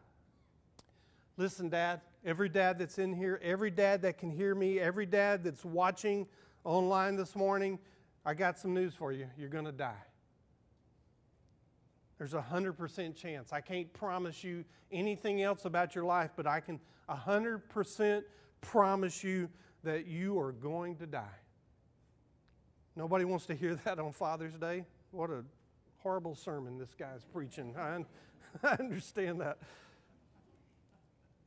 [1.38, 5.44] Listen, Dad, every dad that's in here, every dad that can hear me, every dad
[5.44, 6.26] that's watching
[6.64, 7.78] online this morning,
[8.26, 9.28] I got some news for you.
[9.38, 9.94] You're going to die.
[12.18, 13.54] There's a 100% chance.
[13.54, 18.24] I can't promise you anything else about your life, but I can 100%
[18.62, 19.50] promise you
[19.84, 21.38] that you are going to die.
[22.96, 24.86] Nobody wants to hear that on Father's Day.
[25.12, 25.44] What a
[26.06, 27.74] horrible sermon this guy's preaching.
[27.76, 28.06] I,
[28.64, 29.58] I understand that.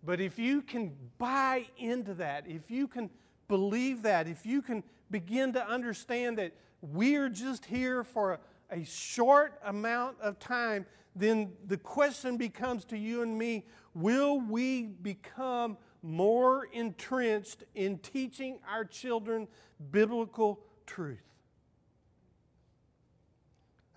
[0.02, 3.08] But if you can buy into that, if you can
[3.46, 4.82] believe that, if you can
[5.12, 11.52] begin to understand that we're just here for a, a short amount of time, then
[11.68, 18.84] the question becomes to you and me will we become more entrenched in teaching our
[18.84, 19.46] children
[19.92, 21.27] biblical truth?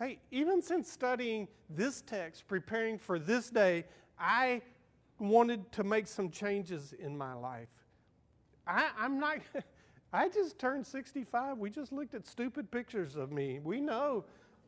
[0.01, 3.85] Hey, even since studying this text, preparing for this day,
[4.19, 4.63] I
[5.19, 7.69] wanted to make some changes in my life.
[8.65, 9.41] I, am not,
[10.13, 11.59] I just turned 65.
[11.59, 13.59] We just looked at stupid pictures of me.
[13.63, 14.25] We know,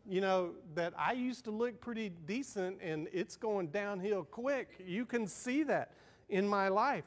[0.08, 4.84] you know, that I used to look pretty decent and it's going downhill quick.
[4.86, 5.94] You can see that
[6.30, 7.06] in my life.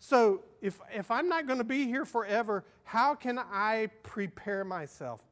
[0.00, 5.22] So if, if I'm not going to be here forever, how can I prepare myself?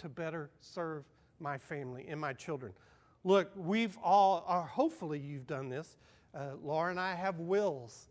[0.00, 1.04] To better serve
[1.38, 2.72] my family and my children.
[3.24, 5.96] Look, we've all, or hopefully you've done this.
[6.34, 8.08] Uh, Laura and I have wills.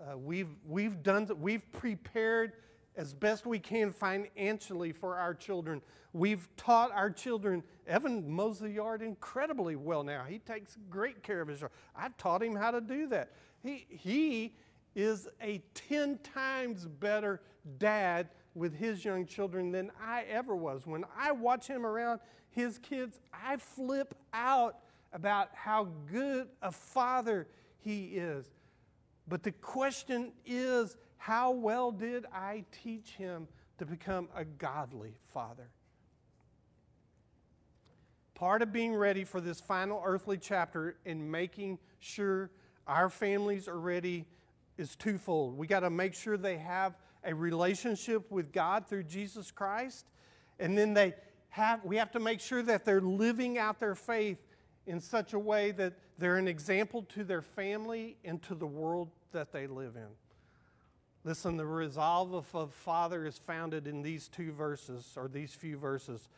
[0.00, 2.52] Uh, we've, we've done, we've prepared
[2.96, 5.82] as best we can financially for our children.
[6.12, 7.64] We've taught our children.
[7.88, 10.24] Evan mows the yard incredibly well now.
[10.24, 11.72] He takes great care of his yard.
[11.96, 13.32] I've taught him how to do that.
[13.62, 14.54] He, he
[14.94, 17.40] is a 10 times better
[17.78, 20.86] dad with his young children than I ever was.
[20.86, 24.78] When I watch him around his kids, I flip out
[25.12, 27.48] about how good a father
[27.78, 28.50] he is.
[29.26, 33.48] But the question is, how well did I teach him
[33.78, 35.68] to become a godly father?
[38.34, 42.50] Part of being ready for this final earthly chapter and making sure
[42.86, 44.26] our families are ready
[44.76, 45.56] is twofold.
[45.56, 46.94] We got to make sure they have
[47.24, 50.06] a relationship with God through Jesus Christ,
[50.58, 51.14] and then they
[51.50, 54.44] have, we have to make sure that they're living out their faith
[54.86, 59.10] in such a way that they're an example to their family and to the world
[59.32, 60.08] that they live in.
[61.24, 65.78] Listen, the resolve of a father is founded in these two verses, or these few
[65.78, 66.28] verses.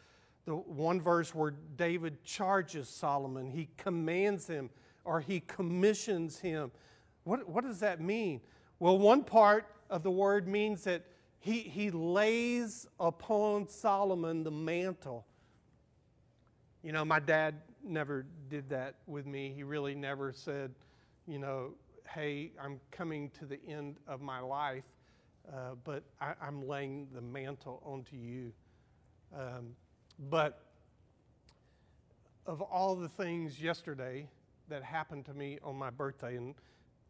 [0.44, 4.70] The one verse where David charges Solomon, he commands him,
[5.04, 6.70] or he commissions him.
[7.24, 8.40] What, what does that mean?
[8.78, 11.04] Well, one part of the word means that
[11.38, 15.26] he, he lays upon Solomon the mantle.
[16.82, 19.52] You know, my dad never did that with me.
[19.54, 20.74] He really never said,
[21.26, 21.74] you know,
[22.08, 24.84] hey, I'm coming to the end of my life,
[25.52, 28.52] uh, but I, am laying the mantle onto you.
[29.36, 29.74] Um,
[30.30, 30.62] but
[32.46, 34.28] of all the things yesterday
[34.68, 36.54] that happened to me on my birthday, and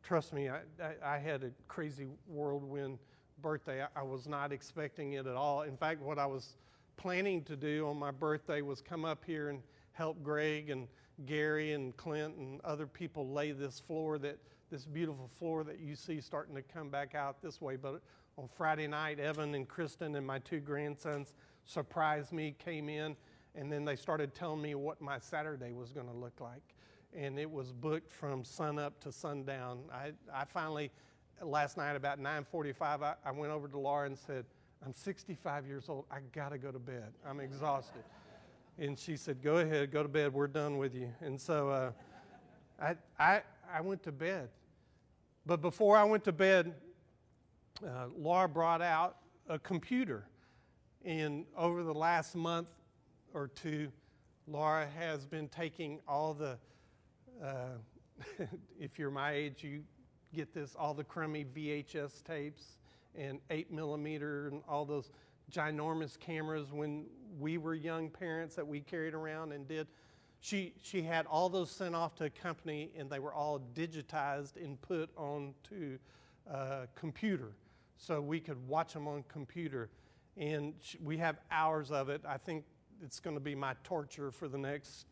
[0.06, 2.98] trust me, I, I, I had a crazy whirlwind
[3.42, 3.82] birthday.
[3.82, 5.62] I, I was not expecting it at all.
[5.62, 6.56] In fact, what I was
[6.96, 10.86] planning to do on my birthday was come up here and help Greg and
[11.26, 14.38] Gary and Clint and other people lay this floor that
[14.70, 17.76] this beautiful floor that you see starting to come back out this way.
[17.76, 18.00] But
[18.38, 21.32] on Friday night, Evan and Kristen and my two grandsons
[21.64, 23.16] surprised me, came in,
[23.54, 26.75] and then they started telling me what my Saturday was going to look like.
[27.14, 29.80] And it was booked from sunup to sundown.
[29.92, 30.90] I, I finally,
[31.42, 34.44] last night about 9:45, I, I went over to Laura and said,
[34.84, 36.04] "I'm 65 years old.
[36.10, 37.12] I got to go to bed.
[37.26, 38.02] I'm exhausted."
[38.78, 40.32] and she said, "Go ahead, go to bed.
[40.32, 41.92] We're done with you." And so uh,
[42.80, 43.42] I, I,
[43.72, 44.50] I went to bed.
[45.46, 46.74] But before I went to bed,
[47.86, 50.26] uh, Laura brought out a computer.
[51.04, 52.68] And over the last month
[53.32, 53.92] or two,
[54.48, 56.58] Laura has been taking all the,
[57.42, 58.44] uh,
[58.80, 59.82] if you're my age, you
[60.34, 62.76] get this, all the crummy VHS tapes
[63.16, 65.10] and 8 millimeter and all those
[65.50, 67.06] ginormous cameras when
[67.38, 69.86] we were young parents that we carried around and did.
[70.40, 74.56] She, she had all those sent off to a company and they were all digitized
[74.56, 75.98] and put onto
[76.50, 77.52] a computer
[77.96, 79.88] so we could watch them on computer.
[80.36, 82.20] And we have hours of it.
[82.28, 82.64] I think
[83.02, 85.06] it's going to be my torture for the next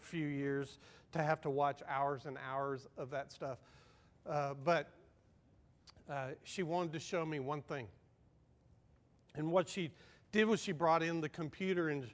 [0.00, 0.78] few years
[1.12, 3.58] to have to watch hours and hours of that stuff.
[4.28, 4.90] Uh, but
[6.10, 7.86] uh, she wanted to show me one thing.
[9.34, 9.90] And what she
[10.32, 12.06] did was she brought in the computer and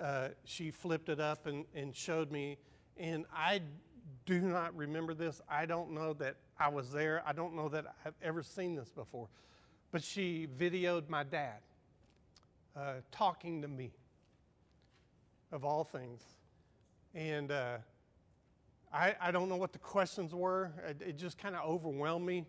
[0.00, 2.58] uh, she flipped it up and, and showed me.
[2.96, 3.62] And I
[4.26, 5.40] do not remember this.
[5.48, 7.22] I don't know that I was there.
[7.26, 9.28] I don't know that I've ever seen this before.
[9.90, 11.60] But she videoed my dad
[12.76, 13.92] uh, talking to me,
[15.52, 16.22] of all things.
[17.14, 17.76] And uh,
[18.94, 20.70] I, I don't know what the questions were.
[20.88, 22.46] It, it just kind of overwhelmed me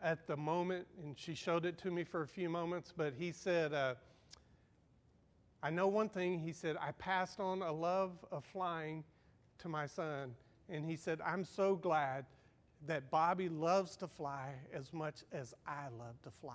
[0.00, 0.86] at the moment.
[1.02, 2.94] And she showed it to me for a few moments.
[2.96, 3.94] But he said, uh,
[5.60, 6.38] I know one thing.
[6.38, 9.02] He said, I passed on a love of flying
[9.58, 10.36] to my son.
[10.68, 12.26] And he said, I'm so glad
[12.86, 16.54] that Bobby loves to fly as much as I love to fly.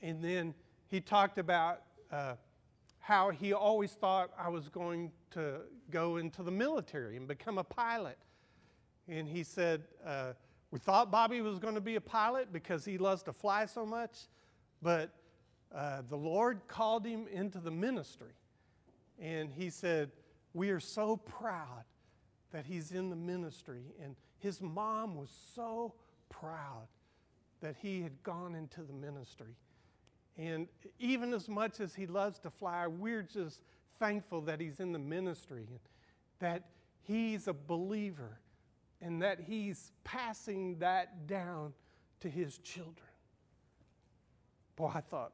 [0.00, 0.54] And then
[0.88, 2.34] he talked about uh,
[3.04, 7.64] how he always thought I was going to go into the military and become a
[7.64, 8.16] pilot.
[9.06, 10.32] And he said, uh,
[10.70, 13.84] We thought Bobby was going to be a pilot because he loves to fly so
[13.84, 14.20] much,
[14.80, 15.10] but
[15.74, 18.32] uh, the Lord called him into the ministry.
[19.20, 20.10] And he said,
[20.54, 21.84] We are so proud
[22.52, 23.82] that he's in the ministry.
[24.02, 25.92] And his mom was so
[26.30, 26.88] proud
[27.60, 29.56] that he had gone into the ministry.
[30.36, 30.68] And
[30.98, 33.60] even as much as he loves to fly, we're just
[33.98, 35.78] thankful that he's in the ministry and
[36.40, 36.64] that
[37.02, 38.38] he's a believer
[39.00, 41.72] and that he's passing that down
[42.20, 43.06] to his children.
[44.76, 45.32] Boy, I thought,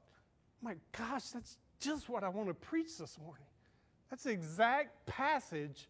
[0.60, 3.46] my gosh, that's just what I want to preach this morning.
[4.10, 5.88] That's the exact passage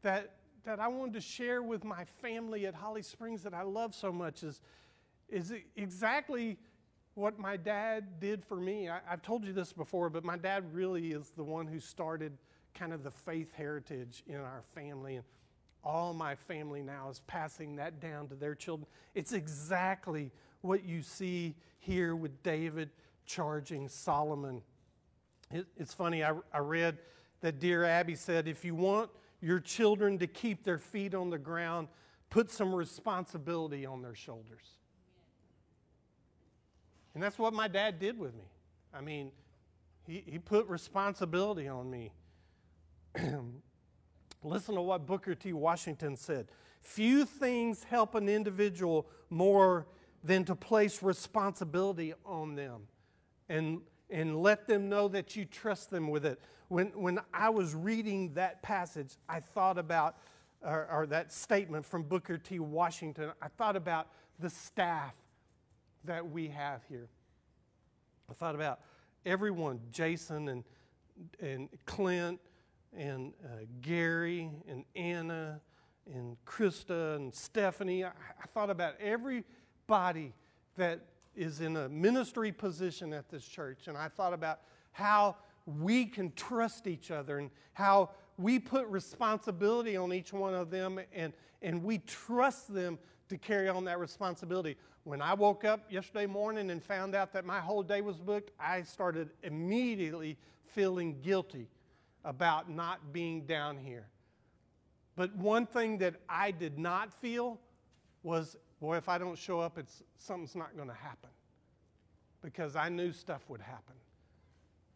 [0.00, 3.94] that, that I wanted to share with my family at Holly Springs that I love
[3.94, 4.60] so much is,
[5.28, 6.58] is exactly
[7.14, 8.88] what my dad did for me.
[8.88, 12.32] I, have told you this before, but my dad really is the one who started
[12.74, 15.16] kind of the faith heritage in our family.
[15.16, 15.24] And
[15.84, 18.86] all my family now is passing that down to their children.
[19.14, 20.30] It's exactly
[20.62, 22.90] what you see here with David
[23.26, 24.62] charging Solomon.
[25.50, 26.98] It, it's funny, I, I read
[27.40, 29.10] that dear Abby said, if you want
[29.40, 31.88] your children to keep their feet on the ground,
[32.30, 34.78] put some responsibility on their shoulders.
[37.14, 38.44] And that's what my dad did with me.
[38.94, 39.32] I mean,
[40.06, 42.12] he, he put responsibility on me.
[44.42, 45.52] Listen to what Booker T.
[45.52, 46.48] Washington said.
[46.80, 49.86] Few things help an individual more
[50.24, 52.82] than to place responsibility on them
[53.48, 56.40] and, and let them know that you trust them with it.
[56.68, 60.16] When, when I was reading that passage, I thought about,
[60.62, 62.58] or, or that statement from Booker T.
[62.58, 64.08] Washington, I thought about
[64.38, 65.14] the staff
[66.04, 67.08] that we have here.
[68.30, 68.80] I thought about
[69.24, 70.64] everyone, Jason and,
[71.40, 72.40] and Clint
[72.96, 75.60] and uh, Gary and Anna
[76.12, 78.04] and Krista and Stephanie.
[78.04, 80.32] I, I thought about everybody
[80.76, 81.00] that
[81.34, 83.86] is in a ministry position at this church.
[83.86, 84.60] And I thought about
[84.92, 85.36] how
[85.66, 90.98] we can trust each other and how we put responsibility on each one of them
[91.12, 91.32] and,
[91.62, 92.98] and we trust them
[93.32, 94.76] to carry on that responsibility.
[95.04, 98.52] When I woke up yesterday morning and found out that my whole day was booked,
[98.60, 101.68] I started immediately feeling guilty
[102.24, 104.06] about not being down here.
[105.16, 107.58] But one thing that I did not feel
[108.22, 111.30] was boy, if I don't show up, it's, something's not going to happen.
[112.42, 113.94] Because I knew stuff would happen.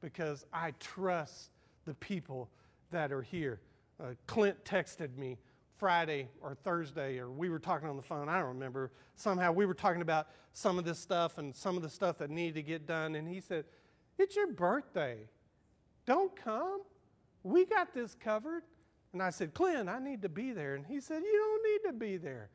[0.00, 1.50] Because I trust
[1.84, 2.50] the people
[2.90, 3.60] that are here.
[4.00, 5.38] Uh, Clint texted me
[5.78, 8.28] Friday or Thursday, or we were talking on the phone.
[8.28, 8.92] I don't remember.
[9.14, 12.30] Somehow we were talking about some of this stuff and some of the stuff that
[12.30, 13.14] needed to get done.
[13.14, 13.64] And he said,
[14.18, 15.28] It's your birthday.
[16.06, 16.82] Don't come.
[17.42, 18.62] We got this covered.
[19.12, 20.74] And I said, Clint, I need to be there.
[20.74, 22.50] And he said, You don't need to be there.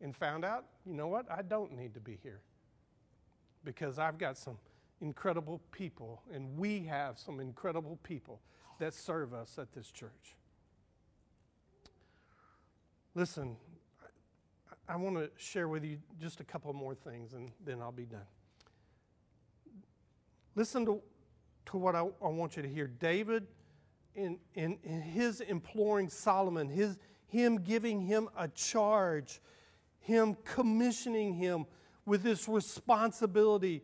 [0.00, 1.30] And found out, you know what?
[1.30, 2.40] I don't need to be here
[3.64, 4.56] because I've got some
[5.00, 8.40] incredible people, and we have some incredible people
[8.78, 10.36] that serve us at this church.
[13.14, 13.56] Listen,
[14.88, 18.04] I, want to share with you just a couple more things, and then I'll be
[18.04, 18.26] done.
[20.54, 21.00] Listen to,
[21.66, 22.86] to what I, I want you to hear.
[22.86, 23.48] David,
[24.14, 29.40] in, in, in his imploring Solomon, his, him giving him a charge,
[29.98, 31.66] him commissioning him
[32.06, 33.82] with this responsibility,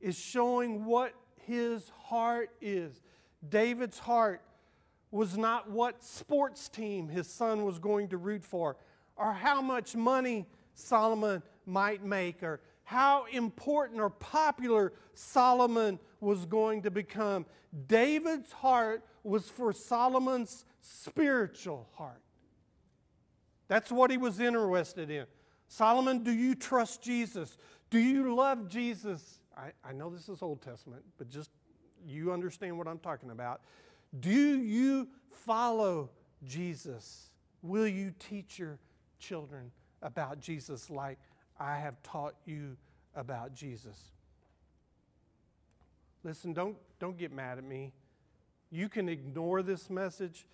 [0.00, 1.14] is showing what
[1.46, 3.00] his heart is.
[3.48, 4.42] David's heart
[5.14, 8.76] was not what sports team his son was going to root for,
[9.14, 10.44] or how much money
[10.74, 17.46] Solomon might make, or how important or popular Solomon was going to become.
[17.86, 22.20] David's heart was for Solomon's spiritual heart.
[23.68, 25.26] That's what he was interested in.
[25.68, 27.56] Solomon, do you trust Jesus?
[27.88, 29.38] Do you love Jesus?
[29.56, 31.50] I, I know this is Old Testament, but just
[32.04, 33.60] you understand what I'm talking about.
[34.20, 36.10] Do you follow
[36.44, 37.30] Jesus?
[37.62, 38.78] Will you teach your
[39.18, 39.70] children
[40.02, 41.18] about Jesus like
[41.58, 42.76] I have taught you
[43.14, 44.12] about Jesus?
[46.22, 47.92] Listen, don't, don't get mad at me.
[48.70, 50.46] You can ignore this message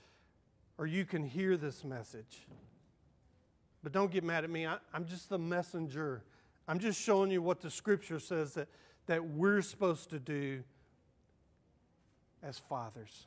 [0.79, 2.47] or you can hear this message.
[3.83, 4.67] But don't get mad at me.
[4.67, 6.23] I, am just the messenger.
[6.67, 8.69] I'm just showing you what the scripture says that,
[9.07, 10.63] that we're supposed to do
[12.43, 13.27] as fathers.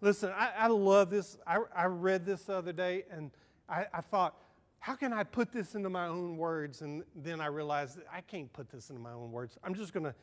[0.00, 1.36] Listen, I, I love this.
[1.46, 3.32] I, I, read this the other day and
[3.68, 4.36] I, I thought,
[4.78, 6.82] how can I put this into my own words?
[6.82, 9.58] And then I realized I can't put this into my own words.
[9.64, 10.14] I'm just going to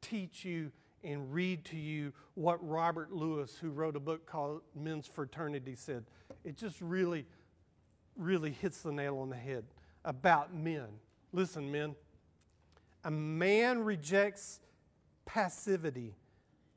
[0.00, 0.72] teach you
[1.04, 6.04] and read to you what Robert Lewis, who wrote a book called Men's Fraternity, said.
[6.44, 7.24] It just really,
[8.16, 9.64] really hits the nail on the head
[10.04, 10.88] about men.
[11.32, 11.94] Listen, men.
[13.04, 14.60] A man rejects
[15.24, 16.16] passivity,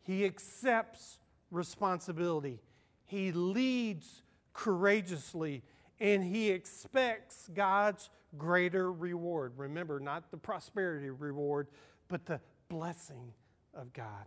[0.04, 1.20] he accepts
[1.54, 2.60] responsibility.
[3.06, 4.24] He leads
[4.54, 5.64] courageously
[6.00, 9.54] and he expects God's greater reward.
[9.58, 11.68] Remember, not the prosperity reward,
[12.08, 13.34] but the blessing
[13.74, 14.26] of God.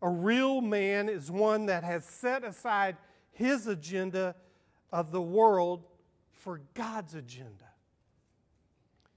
[0.00, 2.96] A real man is one that has set aside
[3.32, 4.34] his agenda
[4.90, 5.84] of the world
[6.32, 7.64] for God's agenda.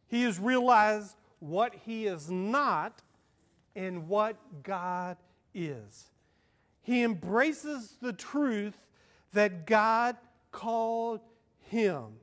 [0.08, 3.02] He has realized what he is not
[3.76, 5.18] and what God
[5.54, 6.11] is.
[6.82, 8.88] He embraces the truth
[9.34, 10.18] that God
[10.52, 11.22] called
[11.72, 12.18] him.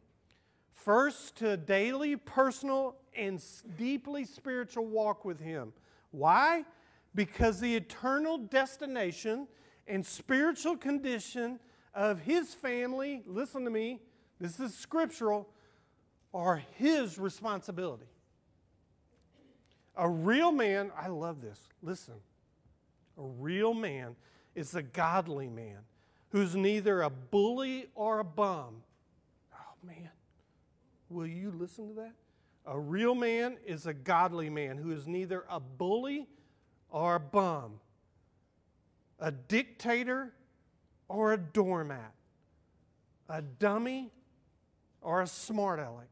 [0.73, 3.43] First, to a daily, personal, and
[3.79, 5.73] deeply spiritual walk with Him.
[6.11, 6.65] Why?
[7.15, 9.49] Because the eternal destination
[9.87, 11.59] and spiritual condition
[11.95, 14.01] of His family, listen to me,
[14.39, 15.49] this is scriptural,
[16.35, 18.07] are His responsibility.
[19.97, 22.15] A real man, I love this, listen.
[23.17, 24.15] A real man
[24.59, 25.79] is a godly man
[26.31, 28.83] who's neither a bully or a bum.
[29.55, 30.11] Oh, man.
[31.09, 32.13] Will you listen to that?
[32.67, 36.27] A real man is a godly man who is neither a bully
[36.91, 37.75] or a bum,
[39.21, 40.35] a dictator
[41.09, 42.13] or a doormat,
[43.29, 44.11] a dummy
[45.01, 46.11] or a smart aleck.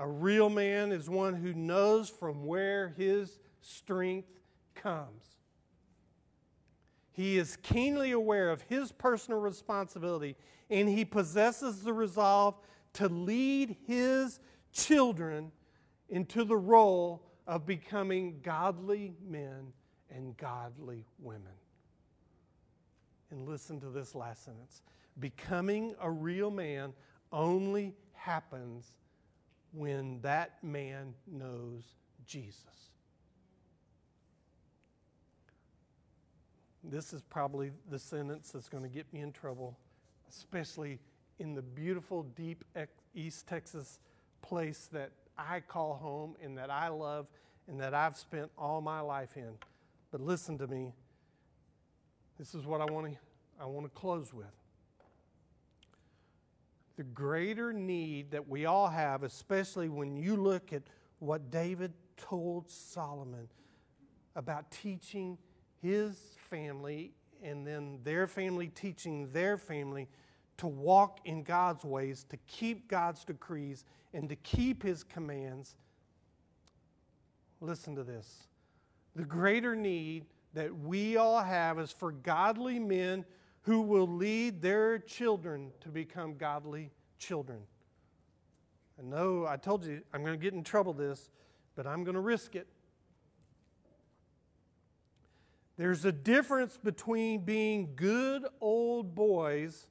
[0.00, 4.40] A real man is one who knows from where his strength
[4.74, 5.39] comes.
[7.12, 10.36] He is keenly aware of his personal responsibility
[10.70, 12.54] and he possesses the resolve
[12.94, 14.38] to lead his
[14.72, 15.50] children
[16.08, 19.72] into the role of becoming godly men
[20.10, 21.52] and godly women.
[23.30, 24.82] And listen to this last sentence
[25.18, 26.92] becoming a real man
[27.32, 28.86] only happens
[29.72, 31.82] when that man knows
[32.26, 32.89] Jesus.
[36.82, 39.76] This is probably the sentence that's going to get me in trouble,
[40.28, 40.98] especially
[41.38, 42.64] in the beautiful, deep
[43.14, 43.98] East Texas
[44.42, 47.26] place that I call home and that I love
[47.68, 49.52] and that I've spent all my life in.
[50.10, 50.92] But listen to me.
[52.38, 53.18] This is what I want to
[53.60, 54.46] I want to close with.
[56.96, 60.82] The greater need that we all have, especially when you look at
[61.18, 63.48] what David told Solomon
[64.34, 65.36] about teaching
[65.82, 66.18] his
[66.50, 70.08] family and then their family teaching their family
[70.58, 75.74] to walk in God's ways, to keep God's decrees, and to keep His commands.
[77.60, 78.48] Listen to this.
[79.16, 83.24] The greater need that we all have is for godly men
[83.62, 87.60] who will lead their children to become godly children.
[88.98, 91.30] I know I told you I'm going to get in trouble this,
[91.74, 92.66] but I'm going to risk it.
[95.80, 99.86] There's a difference between being good old boys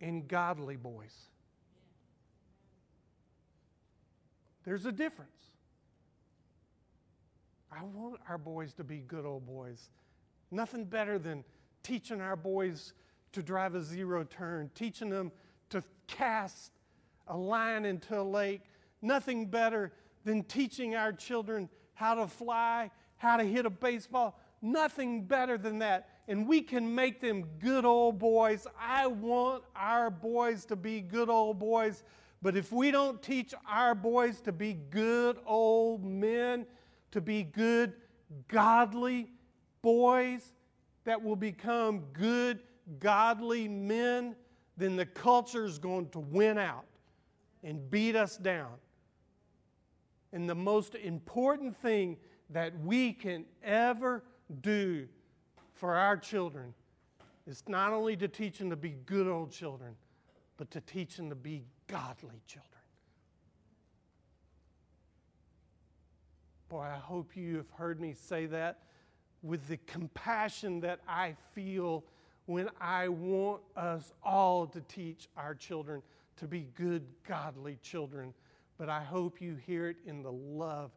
[0.00, 1.14] and godly boys.
[4.64, 5.30] There's a difference.
[7.70, 9.90] I want our boys to be good old boys.
[10.50, 11.44] Nothing better than
[11.84, 12.94] teaching our boys
[13.30, 15.30] to drive a zero turn, teaching them
[15.68, 16.72] to cast
[17.28, 18.62] a line into a lake.
[19.00, 19.92] Nothing better
[20.24, 22.90] than teaching our children how to fly,
[23.20, 24.40] how to hit a baseball.
[24.62, 26.08] Nothing better than that.
[26.26, 28.66] And we can make them good old boys.
[28.80, 32.02] I want our boys to be good old boys.
[32.40, 36.64] But if we don't teach our boys to be good old men,
[37.10, 37.92] to be good,
[38.48, 39.28] godly
[39.82, 40.54] boys
[41.04, 42.60] that will become good,
[43.00, 44.34] godly men,
[44.78, 46.86] then the culture is going to win out
[47.62, 48.72] and beat us down.
[50.32, 52.16] And the most important thing
[52.50, 54.22] that we can ever
[54.60, 55.06] do
[55.72, 56.74] for our children
[57.46, 59.94] is not only to teach them to be good old children,
[60.56, 62.66] but to teach them to be godly children.
[66.68, 68.82] Boy, I hope you have heard me say that
[69.42, 72.04] with the compassion that I feel
[72.46, 76.02] when I want us all to teach our children
[76.36, 78.34] to be good, godly children.
[78.76, 80.90] But I hope you hear it in the love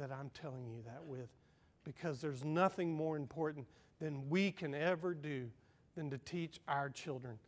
[0.00, 1.28] that I'm telling you that with,
[1.84, 3.66] because there's nothing more important
[4.00, 5.50] than we can ever do
[5.94, 7.38] than to teach our children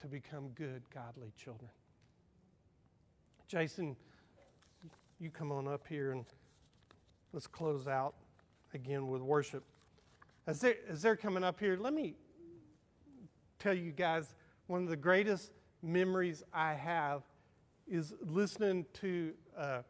[0.00, 1.70] to become good, godly children.
[3.46, 3.94] Jason,
[5.20, 6.24] you come on up here and
[7.32, 8.14] let's close out
[8.74, 9.62] again with worship.
[10.48, 12.16] As they're, as they're coming up here, let me
[13.60, 14.34] tell you guys
[14.66, 17.22] one of the greatest memories I have
[17.86, 19.82] is listening to uh,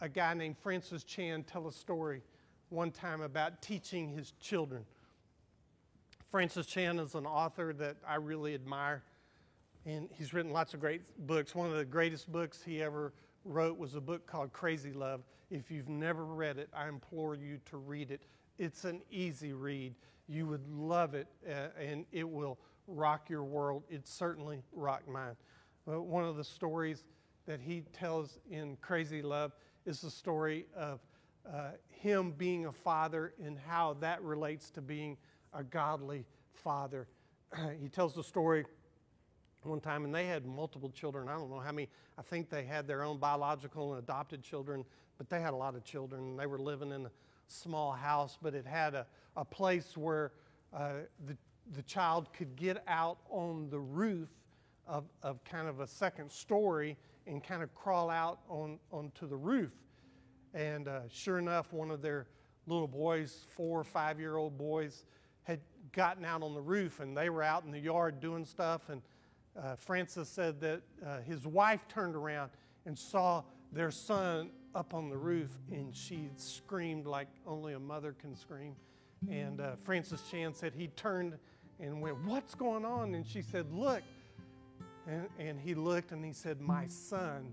[0.00, 2.22] a guy named Francis Chan tell a story
[2.68, 4.84] one time about teaching his children.
[6.30, 9.02] Francis Chan is an author that I really admire,
[9.84, 11.54] and he's written lots of great books.
[11.54, 13.12] One of the greatest books he ever
[13.44, 15.22] wrote was a book called Crazy Love.
[15.50, 18.22] If you've never read it, I implore you to read it.
[18.58, 19.94] It's an easy read.
[20.26, 23.84] You would love it, uh, and it will rock your world.
[23.88, 25.36] It certainly rocked mine.
[25.88, 27.04] Uh, one of the stories
[27.46, 29.52] that he tells in Crazy Love
[29.86, 31.00] is the story of
[31.48, 35.16] uh, him being a father and how that relates to being
[35.54, 37.06] a godly father.
[37.80, 38.64] he tells the story
[39.62, 41.28] one time, and they had multiple children.
[41.28, 41.88] I don't know how many.
[42.18, 44.84] I think they had their own biological and adopted children,
[45.18, 46.36] but they had a lot of children.
[46.36, 47.10] They were living in a
[47.48, 49.06] small house, but it had a,
[49.36, 50.32] a place where
[50.72, 50.90] uh,
[51.26, 51.36] the,
[51.74, 54.28] the child could get out on the roof
[54.86, 56.96] of, of kind of a second story
[57.26, 59.72] and kind of crawl out on, onto the roof.
[60.54, 62.26] And uh, sure enough, one of their
[62.66, 65.04] little boys, four or five year old boys,
[65.42, 65.60] had
[65.92, 68.88] gotten out on the roof and they were out in the yard doing stuff.
[68.88, 69.02] And
[69.60, 72.50] uh, Francis said that uh, his wife turned around
[72.84, 78.14] and saw their son up on the roof and she screamed like only a mother
[78.20, 78.74] can scream.
[79.30, 81.38] And uh, Francis Chan said he turned
[81.80, 83.14] and went, What's going on?
[83.14, 84.02] And she said, Look.
[85.06, 87.52] And, and he looked and he said, My son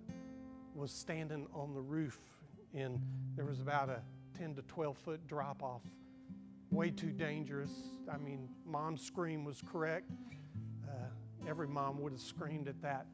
[0.76, 2.20] was standing on the roof
[2.74, 2.99] and
[3.36, 4.01] there was about a
[4.38, 5.82] 10 to 12 foot drop off.
[6.72, 7.72] Way too dangerous.
[8.12, 10.10] I mean, mom's scream was correct.
[10.88, 10.93] Uh,
[11.47, 13.06] every mom would have screamed at that.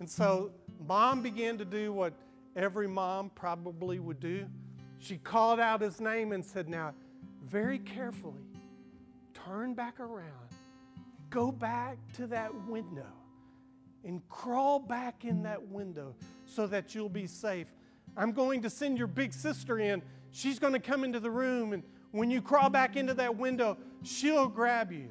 [0.00, 0.50] And so
[0.86, 2.12] mom began to do what
[2.56, 4.46] every mom probably would do.
[4.98, 6.94] She called out his name and said, Now,
[7.44, 8.42] very carefully,
[9.34, 10.48] turn back around,
[11.30, 13.12] go back to that window,
[14.04, 17.66] and crawl back in that window so that you'll be safe.
[18.16, 20.02] I'm going to send your big sister in.
[20.30, 21.82] She's going to come into the room, and
[22.12, 25.10] when you crawl back into that window, she'll grab you.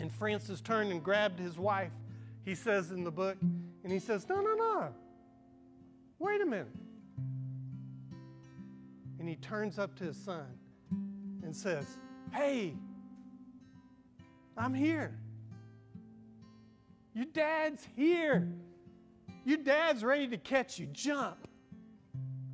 [0.00, 1.92] And Francis turned and grabbed his wife,
[2.44, 4.88] he says in the book, and he says, No, no, no.
[6.18, 6.68] Wait a minute.
[9.18, 10.46] And he turns up to his son
[11.42, 11.86] and says,
[12.32, 12.74] Hey,
[14.56, 15.18] I'm here.
[17.14, 18.48] Your dad's here.
[19.44, 20.86] Your dad's ready to catch you.
[20.92, 21.48] Jump.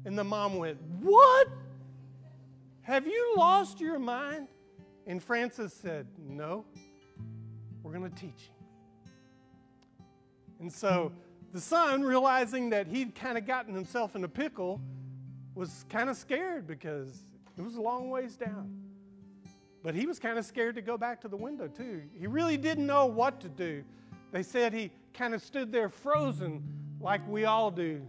[0.04, 1.48] And the mom went, What?
[2.82, 4.48] Have you lost your mind?
[5.06, 6.64] And Francis said, No,
[7.82, 9.06] we're going to teach you.
[10.60, 11.12] And so
[11.52, 14.80] the son, realizing that he'd kind of gotten himself in a pickle,
[15.54, 17.24] was kind of scared because
[17.56, 18.74] it was a long ways down.
[19.82, 22.02] But he was kind of scared to go back to the window, too.
[22.18, 23.84] He really didn't know what to do.
[24.30, 26.62] They said he kind of stood there frozen,
[27.00, 28.02] like we all do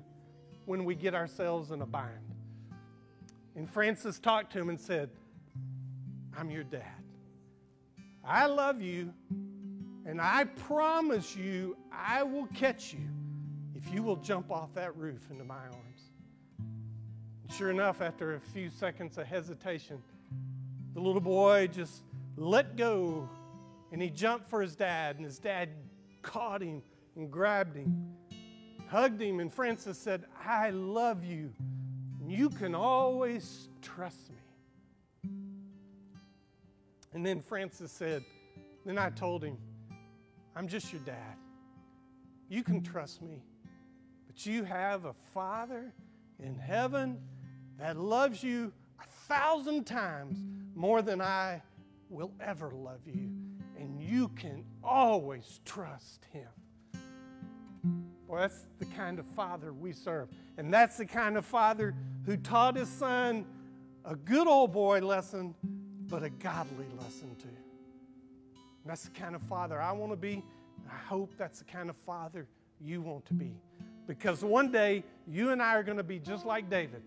[0.65, 2.35] when we get ourselves in a bind.
[3.55, 5.09] And Francis talked to him and said,
[6.37, 6.83] I'm your dad.
[8.23, 9.13] I love you,
[10.05, 13.07] and I promise you I will catch you
[13.75, 16.11] if you will jump off that roof into my arms.
[16.57, 20.01] And sure enough, after a few seconds of hesitation,
[20.93, 22.03] the little boy just
[22.35, 23.27] let go
[23.91, 25.69] and he jumped for his dad, and his dad
[26.21, 26.81] caught him
[27.15, 28.13] and grabbed him,
[28.87, 31.53] hugged him, and Francis said, I love you.
[32.25, 35.31] You can always trust me.
[37.13, 38.23] And then Francis said,
[38.85, 39.57] Then I told him,
[40.55, 41.35] I'm just your dad.
[42.49, 43.43] You can trust me.
[44.27, 45.93] But you have a Father
[46.39, 47.17] in heaven
[47.77, 50.37] that loves you a thousand times
[50.75, 51.61] more than I
[52.09, 53.29] will ever love you.
[53.77, 56.47] And you can always trust him.
[58.27, 60.29] Well, that's the kind of father we serve.
[60.57, 63.45] And that's the kind of father who taught his son
[64.05, 65.53] a good old boy lesson,
[66.07, 67.47] but a godly lesson too.
[67.47, 70.43] And that's the kind of father I want to be.
[70.89, 72.47] I hope that's the kind of father
[72.79, 73.51] you want to be.
[74.07, 77.03] Because one day, you and I are going to be just like David.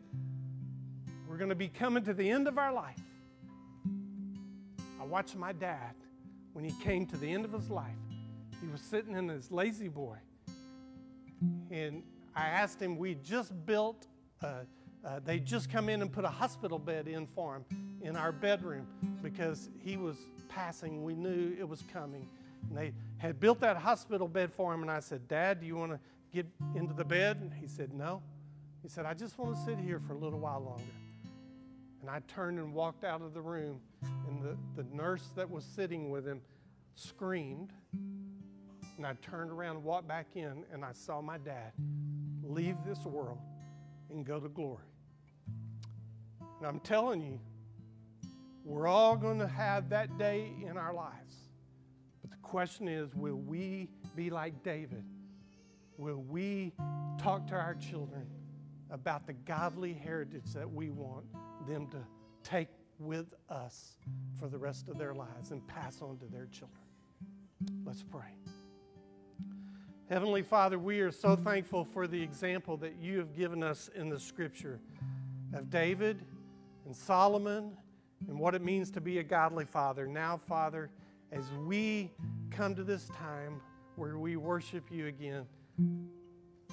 [1.28, 3.00] We're going to be coming to the end of our life.
[5.00, 5.94] I watched my dad
[6.52, 7.96] when he came to the end of his life.
[8.60, 10.16] He was sitting in his La-Z-Boy.
[11.70, 12.02] And
[12.34, 14.06] I asked him, we just built,
[14.42, 14.60] uh,
[15.04, 17.64] uh, they just come in and put a hospital bed in for him
[18.02, 18.86] in our bedroom
[19.22, 20.16] because he was
[20.48, 21.02] passing.
[21.02, 22.28] We knew it was coming.
[22.68, 24.82] And they had built that hospital bed for him.
[24.82, 26.00] And I said, Dad, do you want to
[26.32, 27.38] get into the bed?
[27.40, 28.22] And he said, No.
[28.82, 30.82] He said, I just want to sit here for a little while longer.
[32.00, 33.80] And I turned and walked out of the room,
[34.28, 36.40] and the, the nurse that was sitting with him
[36.94, 37.72] screamed.
[38.96, 41.72] And I turned around and walked back in, and I saw my dad
[42.42, 43.38] leave this world
[44.10, 44.84] and go to glory.
[46.58, 47.40] And I'm telling you,
[48.64, 51.36] we're all going to have that day in our lives.
[52.20, 55.04] But the question is will we be like David?
[55.96, 56.72] Will we
[57.18, 58.26] talk to our children
[58.90, 61.24] about the godly heritage that we want
[61.66, 61.98] them to
[62.44, 62.68] take
[63.02, 63.96] with us
[64.38, 66.82] for the rest of their lives and pass on to their children?
[67.84, 68.36] Let's pray.
[70.08, 74.08] Heavenly Father, we are so thankful for the example that you have given us in
[74.08, 74.80] the scripture
[75.54, 76.24] of David
[76.84, 77.76] and Solomon
[78.28, 80.06] and what it means to be a godly father.
[80.06, 80.90] Now, Father,
[81.30, 82.10] as we
[82.50, 83.60] come to this time
[83.96, 85.46] where we worship you again,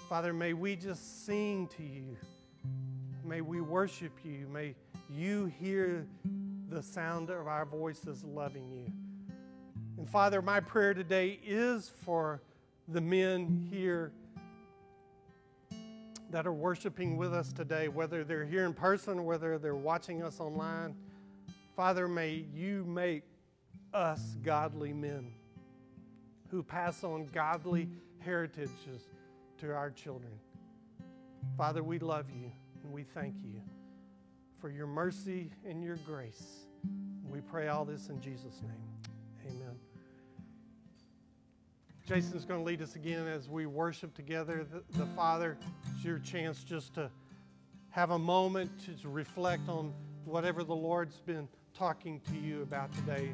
[0.09, 2.17] Father, may we just sing to you.
[3.23, 4.47] May we worship you.
[4.51, 4.75] May
[5.09, 6.07] you hear
[6.69, 8.85] the sound of our voices loving you.
[9.97, 12.41] And Father, my prayer today is for
[12.87, 14.11] the men here
[16.29, 20.39] that are worshiping with us today, whether they're here in person, whether they're watching us
[20.39, 20.95] online.
[21.75, 23.23] Father, may you make
[23.93, 25.31] us godly men
[26.49, 27.89] who pass on godly
[28.19, 29.07] heritages
[29.59, 30.33] to our children.
[31.57, 32.51] Father, we love you
[32.83, 33.61] and we thank you
[34.59, 36.65] for your mercy and your grace.
[37.29, 39.51] We pray all this in Jesus' name.
[39.55, 39.75] Amen.
[42.05, 45.57] Jason's going to lead us again as we worship together the, the Father.
[45.95, 47.09] It's your chance just to
[47.91, 49.93] have a moment to reflect on
[50.25, 53.33] whatever the Lord's been talking to you about today.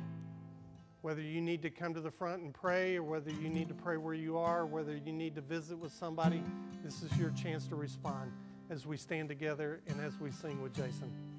[1.01, 3.75] Whether you need to come to the front and pray, or whether you need to
[3.75, 6.43] pray where you are, whether you need to visit with somebody,
[6.83, 8.31] this is your chance to respond
[8.69, 11.34] as we stand together and as we sing with Jason.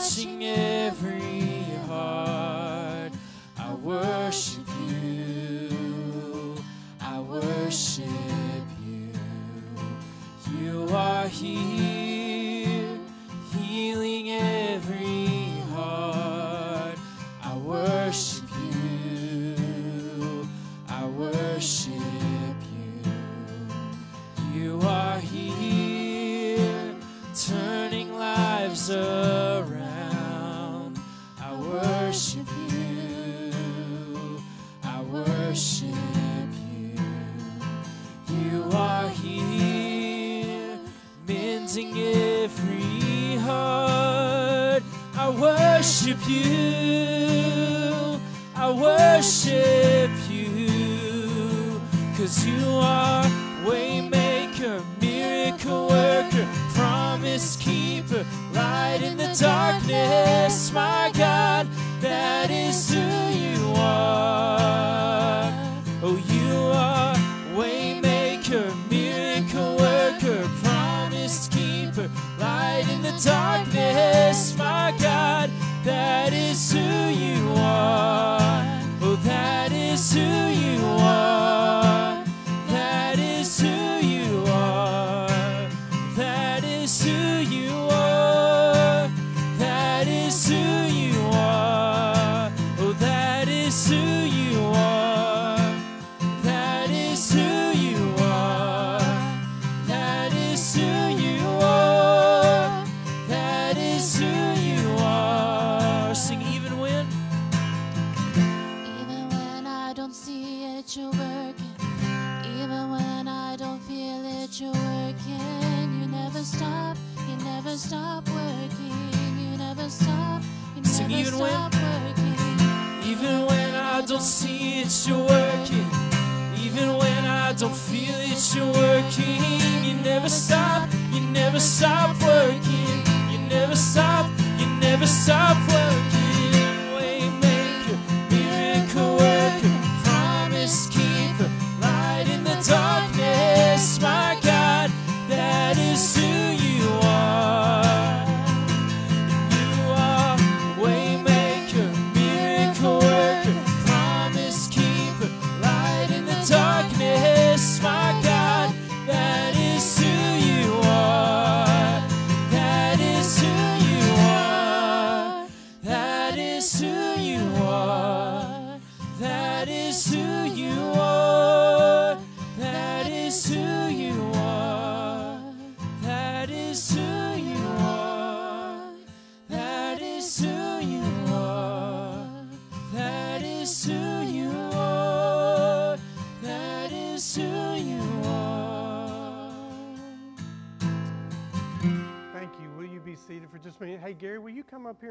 [0.00, 0.69] 心愿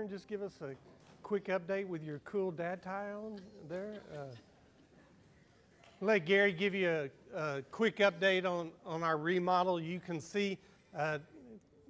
[0.09, 0.73] just give us a
[1.21, 4.01] quick update with your cool dad tie on there?
[4.11, 4.23] Uh,
[6.01, 9.79] let Gary give you a, a quick update on, on our remodel.
[9.79, 10.57] You can see
[10.97, 11.19] uh,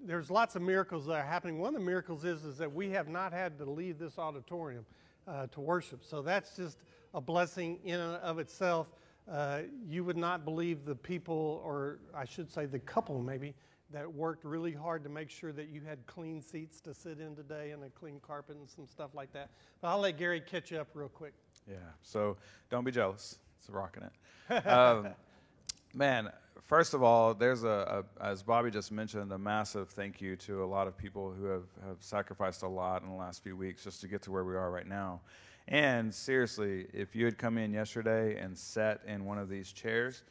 [0.05, 1.59] there's lots of miracles that are happening.
[1.59, 4.85] One of the miracles is, is that we have not had to leave this auditorium
[5.25, 6.03] uh, to worship.
[6.03, 6.79] So that's just
[7.13, 8.89] a blessing in and of itself.
[9.31, 13.53] Uh, you would not believe the people, or I should say the couple maybe,
[13.91, 17.35] that worked really hard to make sure that you had clean seats to sit in
[17.35, 19.49] today and a clean carpet and some stuff like that.
[19.81, 21.33] But I'll let Gary catch up real quick.
[21.67, 21.75] Yeah.
[22.01, 22.37] So
[22.69, 23.39] don't be jealous.
[23.59, 24.67] It's rocking it.
[24.67, 25.09] Um,
[25.93, 26.29] man,
[26.63, 30.63] first of all, there's a, a, as Bobby just mentioned, a massive thank you to
[30.63, 33.83] a lot of people who have, have sacrificed a lot in the last few weeks
[33.83, 35.21] just to get to where we are right now.
[35.67, 40.23] And seriously, if you had come in yesterday and sat in one of these chairs,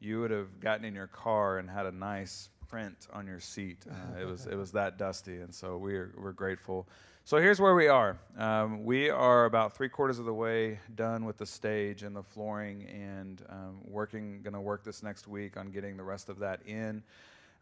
[0.00, 3.84] you would have gotten in your car and had a nice, print on your seat.
[3.88, 6.88] Uh, it was it was that dusty, and so we're we're grateful.
[7.26, 8.18] So here's where we are.
[8.36, 12.22] Um, we are about three quarters of the way done with the stage and the
[12.22, 14.42] flooring, and um, working.
[14.42, 17.02] Going to work this next week on getting the rest of that in.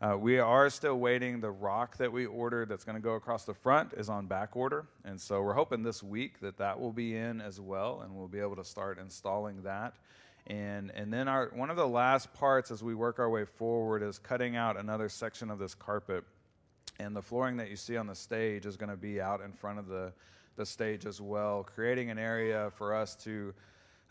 [0.01, 1.41] Uh, we are still waiting.
[1.41, 4.57] The rock that we ordered that's going to go across the front is on back
[4.57, 4.85] order.
[5.05, 8.27] And so we're hoping this week that that will be in as well, and we'll
[8.27, 9.95] be able to start installing that.
[10.47, 14.03] And, and then our, one of the last parts as we work our way forward
[14.03, 16.25] is cutting out another section of this carpet.
[16.99, 19.53] And the flooring that you see on the stage is going to be out in
[19.53, 20.13] front of the,
[20.57, 23.55] the stage as well, creating an area for us to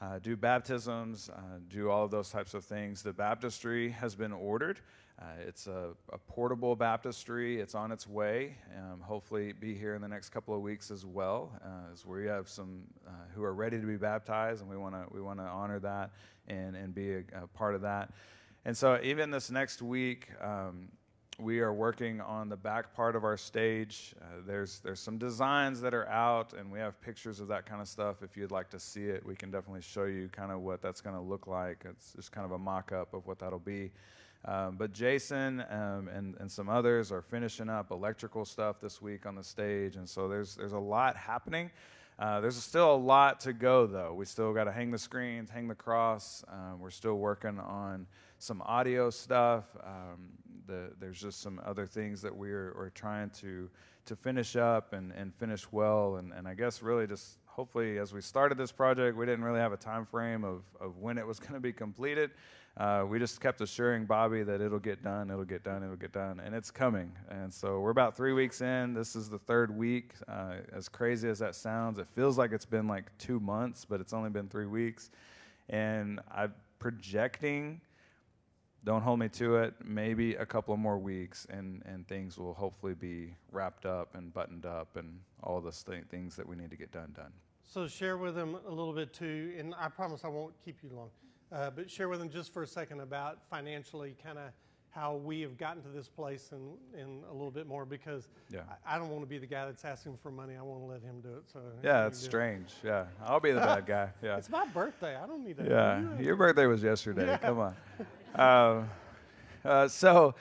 [0.02, 3.03] uh, do baptisms, uh, do all of those types of things.
[3.03, 4.80] The baptistry has been ordered.
[5.22, 7.60] Uh, it's a, a, portable baptistry.
[7.60, 8.56] It's on its way.
[8.76, 12.26] Um, hopefully, be here in the next couple of weeks as well, uh, as we
[12.26, 15.38] have some uh, who are ready to be baptized, and we want to we want
[15.38, 16.10] to honor that
[16.48, 18.11] and and be a, a, part of that.
[18.65, 20.88] And so, even this next week, um,
[21.39, 24.15] we are working on the back part of our stage.
[24.19, 27.80] Uh, there's there's some designs that are out, and we have pictures of that kind
[27.80, 28.23] of stuff.
[28.23, 30.99] If you'd like to see it, we can definitely show you kind of what that's
[30.99, 31.84] going to look like.
[31.88, 33.91] It's just kind of a mock-up of what that'll be.
[34.45, 39.26] Um, but Jason um, and, and some others are finishing up electrical stuff this week
[39.26, 41.69] on the stage, and so there's there's a lot happening.
[42.18, 44.13] Uh, there's still a lot to go, though.
[44.13, 46.43] We still got to hang the screens, hang the cross.
[46.47, 48.05] Um, we're still working on
[48.38, 49.65] some audio stuff.
[49.84, 50.30] Um,
[50.68, 53.69] the, there's just some other things that we're, we're trying to
[54.05, 56.15] to finish up and, and finish well.
[56.15, 59.59] And, and I guess really just hopefully as we started this project, we didn't really
[59.59, 62.31] have a time frame of, of when it was going to be completed
[62.77, 66.14] uh, we just kept assuring Bobby that it'll get done, it'll get done, it'll get
[66.14, 67.11] done, and it's coming.
[67.30, 68.93] And so we're about three weeks in.
[68.93, 70.14] This is the third week.
[70.27, 73.99] Uh, as crazy as that sounds, it feels like it's been like two months, but
[73.99, 75.11] it's only been three weeks.
[75.69, 77.81] And I'm projecting,
[78.85, 82.93] don't hold me to it, maybe a couple more weeks, and, and things will hopefully
[82.93, 86.77] be wrapped up and buttoned up, and all the th- things that we need to
[86.77, 87.34] get done done.
[87.64, 90.89] So share with them a little bit too, and I promise I won't keep you
[90.95, 91.10] long.
[91.52, 94.52] Uh, but share with them just for a second about financially kind of
[94.91, 98.61] how we have gotten to this place and, and a little bit more because yeah.
[98.86, 100.56] I, I, don't want to be the guy that's asking for money.
[100.57, 101.44] I want to let him do it.
[101.52, 102.68] So yeah, it's strange.
[102.84, 102.88] It.
[102.88, 104.10] Yeah, I'll be the bad guy.
[104.22, 105.15] Yeah, it's my birthday.
[105.15, 105.64] I don't need to.
[105.64, 107.26] Yeah, your birthday was yesterday.
[107.28, 107.38] Yeah.
[107.38, 107.76] Come on.
[108.36, 108.84] Uh,
[109.64, 110.36] uh, so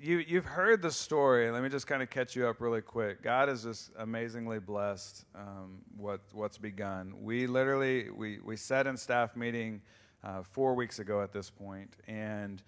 [0.00, 1.50] you, you've heard the story.
[1.50, 3.22] Let me just kind of catch you up really quick.
[3.22, 7.12] God has just amazingly blessed um, what, what's begun.
[7.20, 9.82] We literally, we, we sat in staff meeting
[10.24, 12.62] uh, four weeks ago at this point, and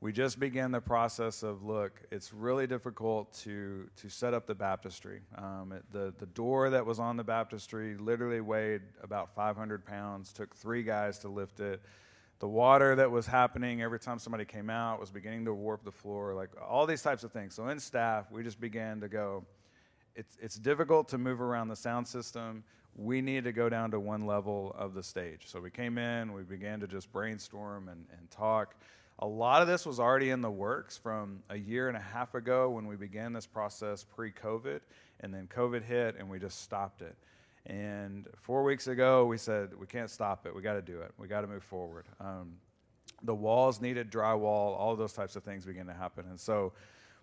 [0.00, 4.54] we just began the process of, look, it's really difficult to, to set up the
[4.54, 5.22] baptistry.
[5.36, 10.32] Um, it, the, the door that was on the baptistry literally weighed about 500 pounds,
[10.32, 11.80] took three guys to lift it
[12.38, 15.92] the water that was happening every time somebody came out was beginning to warp the
[15.92, 17.54] floor, like all these types of things.
[17.54, 19.44] So in staff, we just began to go,
[20.14, 22.62] it's, it's difficult to move around the sound system.
[22.94, 25.42] We need to go down to one level of the stage.
[25.46, 28.74] So we came in, we began to just brainstorm and, and talk.
[29.20, 32.34] A lot of this was already in the works from a year and a half
[32.34, 34.80] ago when we began this process pre COVID,
[35.20, 37.16] and then COVID hit and we just stopped it.
[37.66, 40.54] And four weeks ago, we said, we can't stop it.
[40.54, 41.12] We got to do it.
[41.18, 42.06] We got to move forward.
[42.20, 42.54] Um,
[43.22, 46.26] the walls needed drywall, all those types of things began to happen.
[46.28, 46.72] And so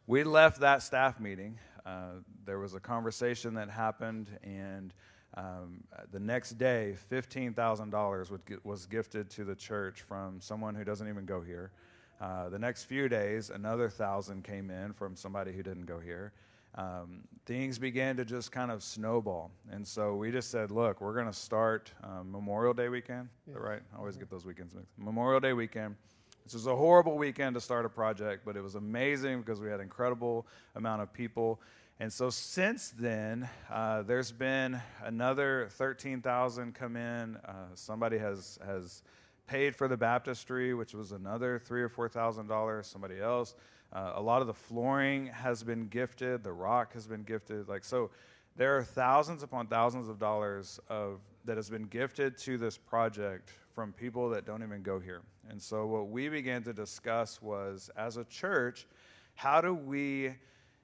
[0.05, 1.59] we left that staff meeting.
[1.85, 2.15] Uh,
[2.45, 4.93] there was a conversation that happened, and
[5.35, 11.25] um, the next day, $15,000 was gifted to the church from someone who doesn't even
[11.25, 11.71] go here.
[12.19, 16.33] Uh, the next few days, another thousand came in from somebody who didn't go here
[16.75, 19.51] um, things began to just kind of snowball.
[19.71, 23.29] And so we just said, look, we're going to start um, Memorial Day weekend.
[23.47, 23.57] Yeah.
[23.57, 23.81] right?
[23.93, 24.91] I always get those weekends mixed.
[24.97, 25.95] Memorial Day weekend.
[26.43, 29.67] This was a horrible weekend to start a project, but it was amazing because we
[29.67, 30.45] had an incredible
[30.75, 31.61] amount of people.
[31.99, 37.37] And so since then, uh, there's been another 13,000 come in.
[37.37, 39.03] Uh, somebody has has
[39.47, 42.87] paid for the baptistry, which was another three or four thousand dollars.
[42.87, 43.55] Somebody else
[43.93, 47.67] uh, a lot of the flooring has been gifted, the rock has been gifted.
[47.67, 48.09] Like so,
[48.55, 53.51] there are thousands upon thousands of dollars of that has been gifted to this project
[53.73, 55.21] from people that don't even go here.
[55.49, 58.87] And so, what we began to discuss was, as a church,
[59.35, 60.33] how do we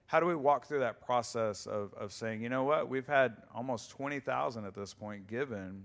[0.09, 3.37] how do we walk through that process of, of saying, you know what, we've had
[3.53, 5.83] almost 20,000 at this point given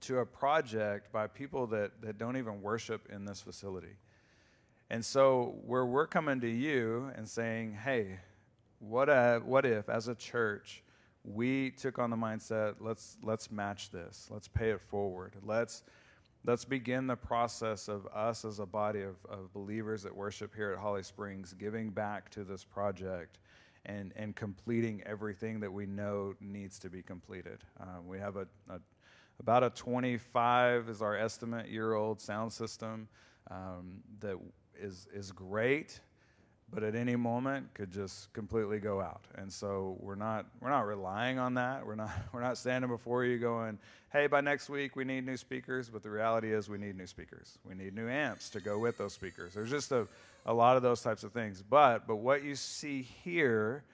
[0.00, 3.96] to a project by people that, that don't even worship in this facility.
[4.90, 8.18] And so, where we're coming to you and saying, hey,
[8.78, 10.82] what, a, what if, as a church,
[11.24, 15.82] we took on the mindset let's, let's match this, let's pay it forward, let's,
[16.44, 20.72] let's begin the process of us as a body of, of believers that worship here
[20.72, 23.38] at Holly Springs giving back to this project
[23.86, 27.58] and, and completing everything that we know needs to be completed.
[27.80, 28.78] Um, we have a, a,
[29.40, 33.08] about a 25 is our estimate year old sound system
[33.50, 34.36] um, that
[34.80, 36.00] is, is great
[36.74, 39.22] but at any moment could just completely go out.
[39.36, 41.86] And so we're not we're not relying on that.
[41.86, 43.78] We're not we're not standing before you going,
[44.12, 47.06] "Hey, by next week we need new speakers." But the reality is we need new
[47.06, 47.58] speakers.
[47.66, 49.54] We need new amps to go with those speakers.
[49.54, 50.06] There's just a
[50.46, 51.62] a lot of those types of things.
[51.62, 53.84] But but what you see here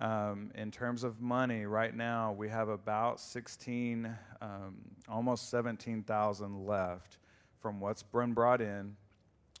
[0.00, 4.08] um, in terms of money, right now we have about 16,
[4.40, 4.76] um,
[5.08, 7.18] almost 17,000 left
[7.60, 8.94] from what's been brought in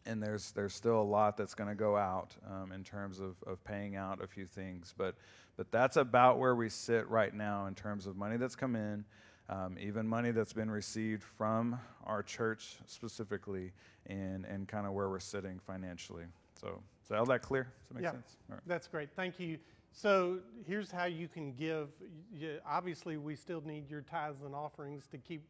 [0.06, 3.36] and there's there's still a lot that's going to go out um, in terms of,
[3.46, 5.14] of paying out a few things, but
[5.56, 9.04] but that's about where we sit right now in terms of money that's come in,
[9.48, 13.72] um, even money that's been received from our church specifically,
[14.06, 16.24] and and kind of where we're sitting financially.
[16.60, 17.64] So is that all that clear?
[17.64, 18.36] Does that make yeah, sense?
[18.48, 18.60] Right.
[18.66, 19.10] That's great.
[19.14, 19.58] Thank you.
[19.92, 21.88] So here's how you can give.
[22.32, 25.42] You, obviously, we still need your tithes and offerings to keep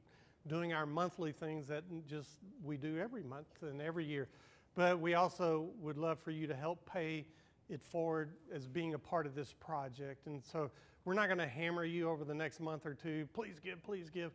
[0.48, 2.28] doing our monthly things that just
[2.64, 4.28] we do every month and every year.
[4.74, 7.26] But we also would love for you to help pay
[7.68, 10.26] it forward as being a part of this project.
[10.26, 10.70] And so
[11.04, 14.10] we're not going to hammer you over the next month or two, please give, please
[14.10, 14.32] give.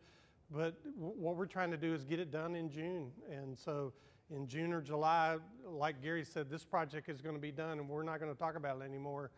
[0.52, 3.12] But what we're trying to do is get it done in June.
[3.32, 3.94] And so
[4.30, 7.90] in June or July, like Gary said, this project is going to be done and
[7.90, 9.32] we're not going to talk about it anymore.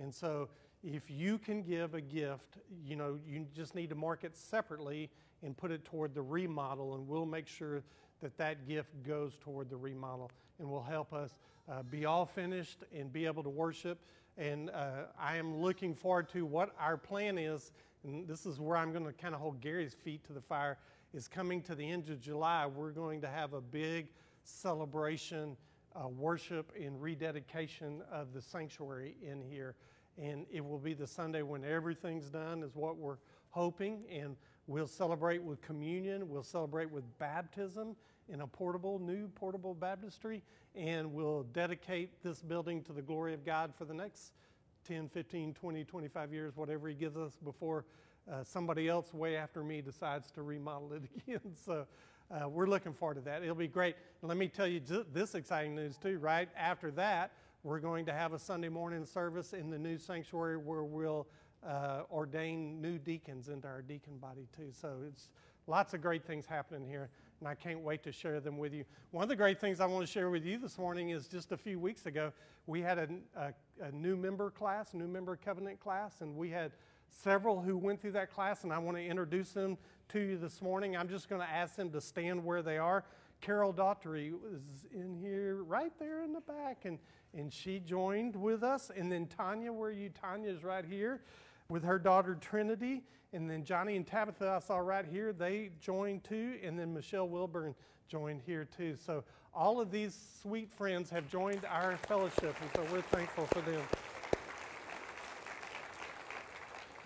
[0.00, 0.48] And so
[0.82, 5.10] if you can give a gift, you know, you just need to mark it separately
[5.42, 7.82] and put it toward the remodel, and we'll make sure
[8.20, 11.36] that that gift goes toward the remodel and will help us
[11.70, 13.98] uh, be all finished and be able to worship.
[14.38, 17.72] And uh, I am looking forward to what our plan is.
[18.04, 20.78] And this is where I'm going to kind of hold Gary's feet to the fire.
[21.12, 24.08] Is coming to the end of July, we're going to have a big
[24.44, 25.58] celebration,
[25.94, 29.74] uh, worship, and rededication of the sanctuary in here.
[30.16, 33.18] And it will be the Sunday when everything's done, is what we're
[33.50, 34.04] hoping.
[34.10, 34.36] And
[34.66, 36.28] We'll celebrate with communion.
[36.28, 37.96] We'll celebrate with baptism
[38.28, 40.42] in a portable, new portable baptistry.
[40.74, 44.32] And we'll dedicate this building to the glory of God for the next
[44.86, 47.84] 10, 15, 20, 25 years, whatever He gives us before
[48.30, 51.40] uh, somebody else way after me decides to remodel it again.
[51.64, 51.86] so
[52.30, 53.42] uh, we're looking forward to that.
[53.42, 53.96] It'll be great.
[54.22, 54.80] Let me tell you
[55.12, 56.18] this exciting news, too.
[56.18, 57.32] Right after that,
[57.64, 61.26] we're going to have a Sunday morning service in the new sanctuary where we'll
[61.66, 64.70] uh, ordain new deacons into our deacon body too.
[64.72, 65.28] So it's
[65.66, 67.08] lots of great things happening here,
[67.40, 68.84] and I can't wait to share them with you.
[69.10, 71.52] One of the great things I want to share with you this morning is just
[71.52, 72.32] a few weeks ago,
[72.66, 76.72] we had a, a, a new member class, new member covenant class, and we had
[77.10, 79.76] several who went through that class, and I want to introduce them
[80.10, 80.96] to you this morning.
[80.96, 83.04] I'm just going to ask them to stand where they are.
[83.40, 84.62] Carol Daughtry was
[84.94, 86.98] in here right there in the back, and,
[87.34, 88.90] and she joined with us.
[88.96, 90.10] And then Tanya, where you?
[90.10, 91.20] Tanya's right here
[91.72, 93.02] with her daughter Trinity.
[93.32, 96.58] And then Johnny and Tabitha, I saw right here, they joined too.
[96.62, 97.74] And then Michelle Wilburn
[98.06, 98.94] joined here too.
[98.94, 99.24] So
[99.54, 103.80] all of these sweet friends have joined our fellowship, and so we're thankful for them.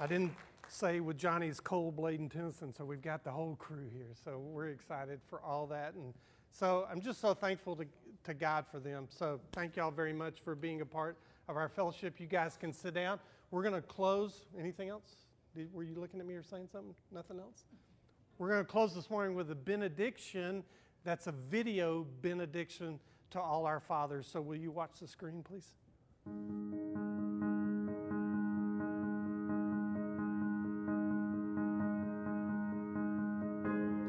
[0.00, 0.34] I didn't
[0.68, 4.10] say with Johnny's cold blade and Tennyson, so we've got the whole crew here.
[4.24, 5.94] So we're excited for all that.
[5.94, 6.12] And
[6.50, 7.86] so I'm just so thankful to,
[8.24, 9.06] to God for them.
[9.08, 11.16] So thank y'all very much for being a part
[11.48, 12.18] of our fellowship.
[12.18, 13.20] You guys can sit down.
[13.50, 14.46] We're going to close.
[14.58, 15.14] Anything else?
[15.54, 16.94] Did, were you looking at me or saying something?
[17.12, 17.64] Nothing else?
[18.38, 20.64] We're going to close this morning with a benediction.
[21.04, 22.98] That's a video benediction
[23.30, 24.26] to all our fathers.
[24.30, 25.68] So, will you watch the screen, please?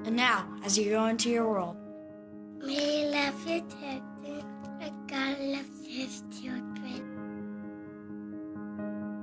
[0.05, 1.77] And now, as you go into your world,
[2.59, 4.43] may you love your children
[4.79, 6.66] like God loves his children.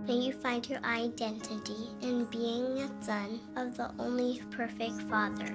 [0.06, 5.50] May you find your identity in being a son of the only perfect Father.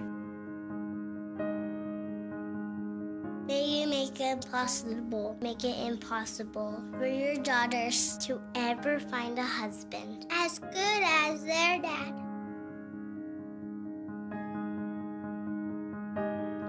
[3.46, 9.44] May you make it possible, make it impossible for your daughters to ever find a
[9.44, 12.14] husband as good as their dad.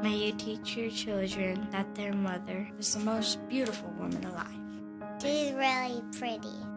[0.03, 4.47] May you teach your children that their mother is the most beautiful woman alive.
[5.23, 6.70] She's really pretty.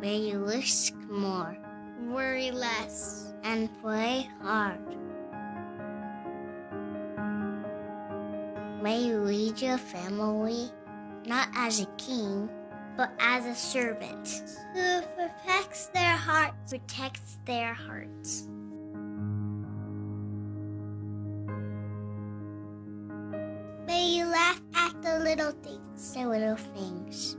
[0.00, 1.56] May you risk more,
[2.02, 4.78] worry less, and play hard.
[8.80, 10.70] May you lead your family
[11.26, 12.48] not as a king,
[12.96, 14.42] but as a servant
[14.72, 18.48] who protects their hearts, protects their hearts.
[23.86, 27.37] May you laugh at the little things, the little things.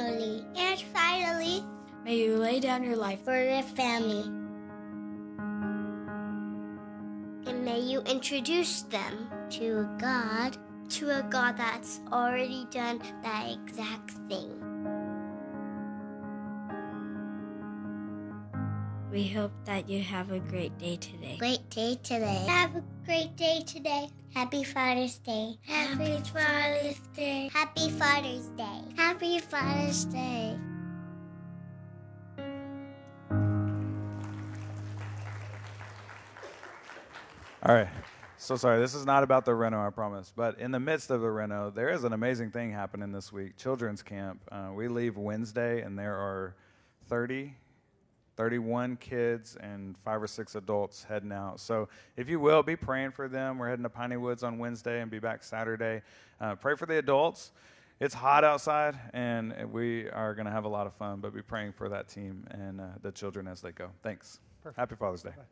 [0.00, 1.64] Finally, and finally,
[2.04, 4.24] May you lay down your life for the family.
[7.46, 10.56] And may you introduce them to a God,
[10.90, 14.69] to a God that's already done that exact thing.
[19.12, 21.36] We hope that you have a great day today.
[21.36, 22.44] Great day today.
[22.46, 24.08] Have a great day today.
[24.32, 25.58] Happy Father's Day.
[25.66, 27.50] Happy Father's Day.
[27.52, 28.82] Happy Father's Day.
[28.96, 30.56] Happy Father's Day.
[37.64, 37.88] All right.
[38.36, 40.32] So sorry, this is not about the Reno, I promise.
[40.34, 43.56] But in the midst of the Reno, there is an amazing thing happening this week
[43.56, 44.40] Children's Camp.
[44.52, 46.54] Uh, we leave Wednesday, and there are
[47.08, 47.54] 30,
[48.40, 51.60] 31 kids and five or six adults heading out.
[51.60, 53.58] So if you will, be praying for them.
[53.58, 56.00] We're heading to Piney Woods on Wednesday and be back Saturday.
[56.40, 57.52] Uh, pray for the adults.
[58.00, 61.42] It's hot outside, and we are going to have a lot of fun, but be
[61.42, 63.90] praying for that team and uh, the children as they go.
[64.02, 64.40] Thanks.
[64.74, 65.32] Happy Father's Day.
[65.36, 65.42] Bye.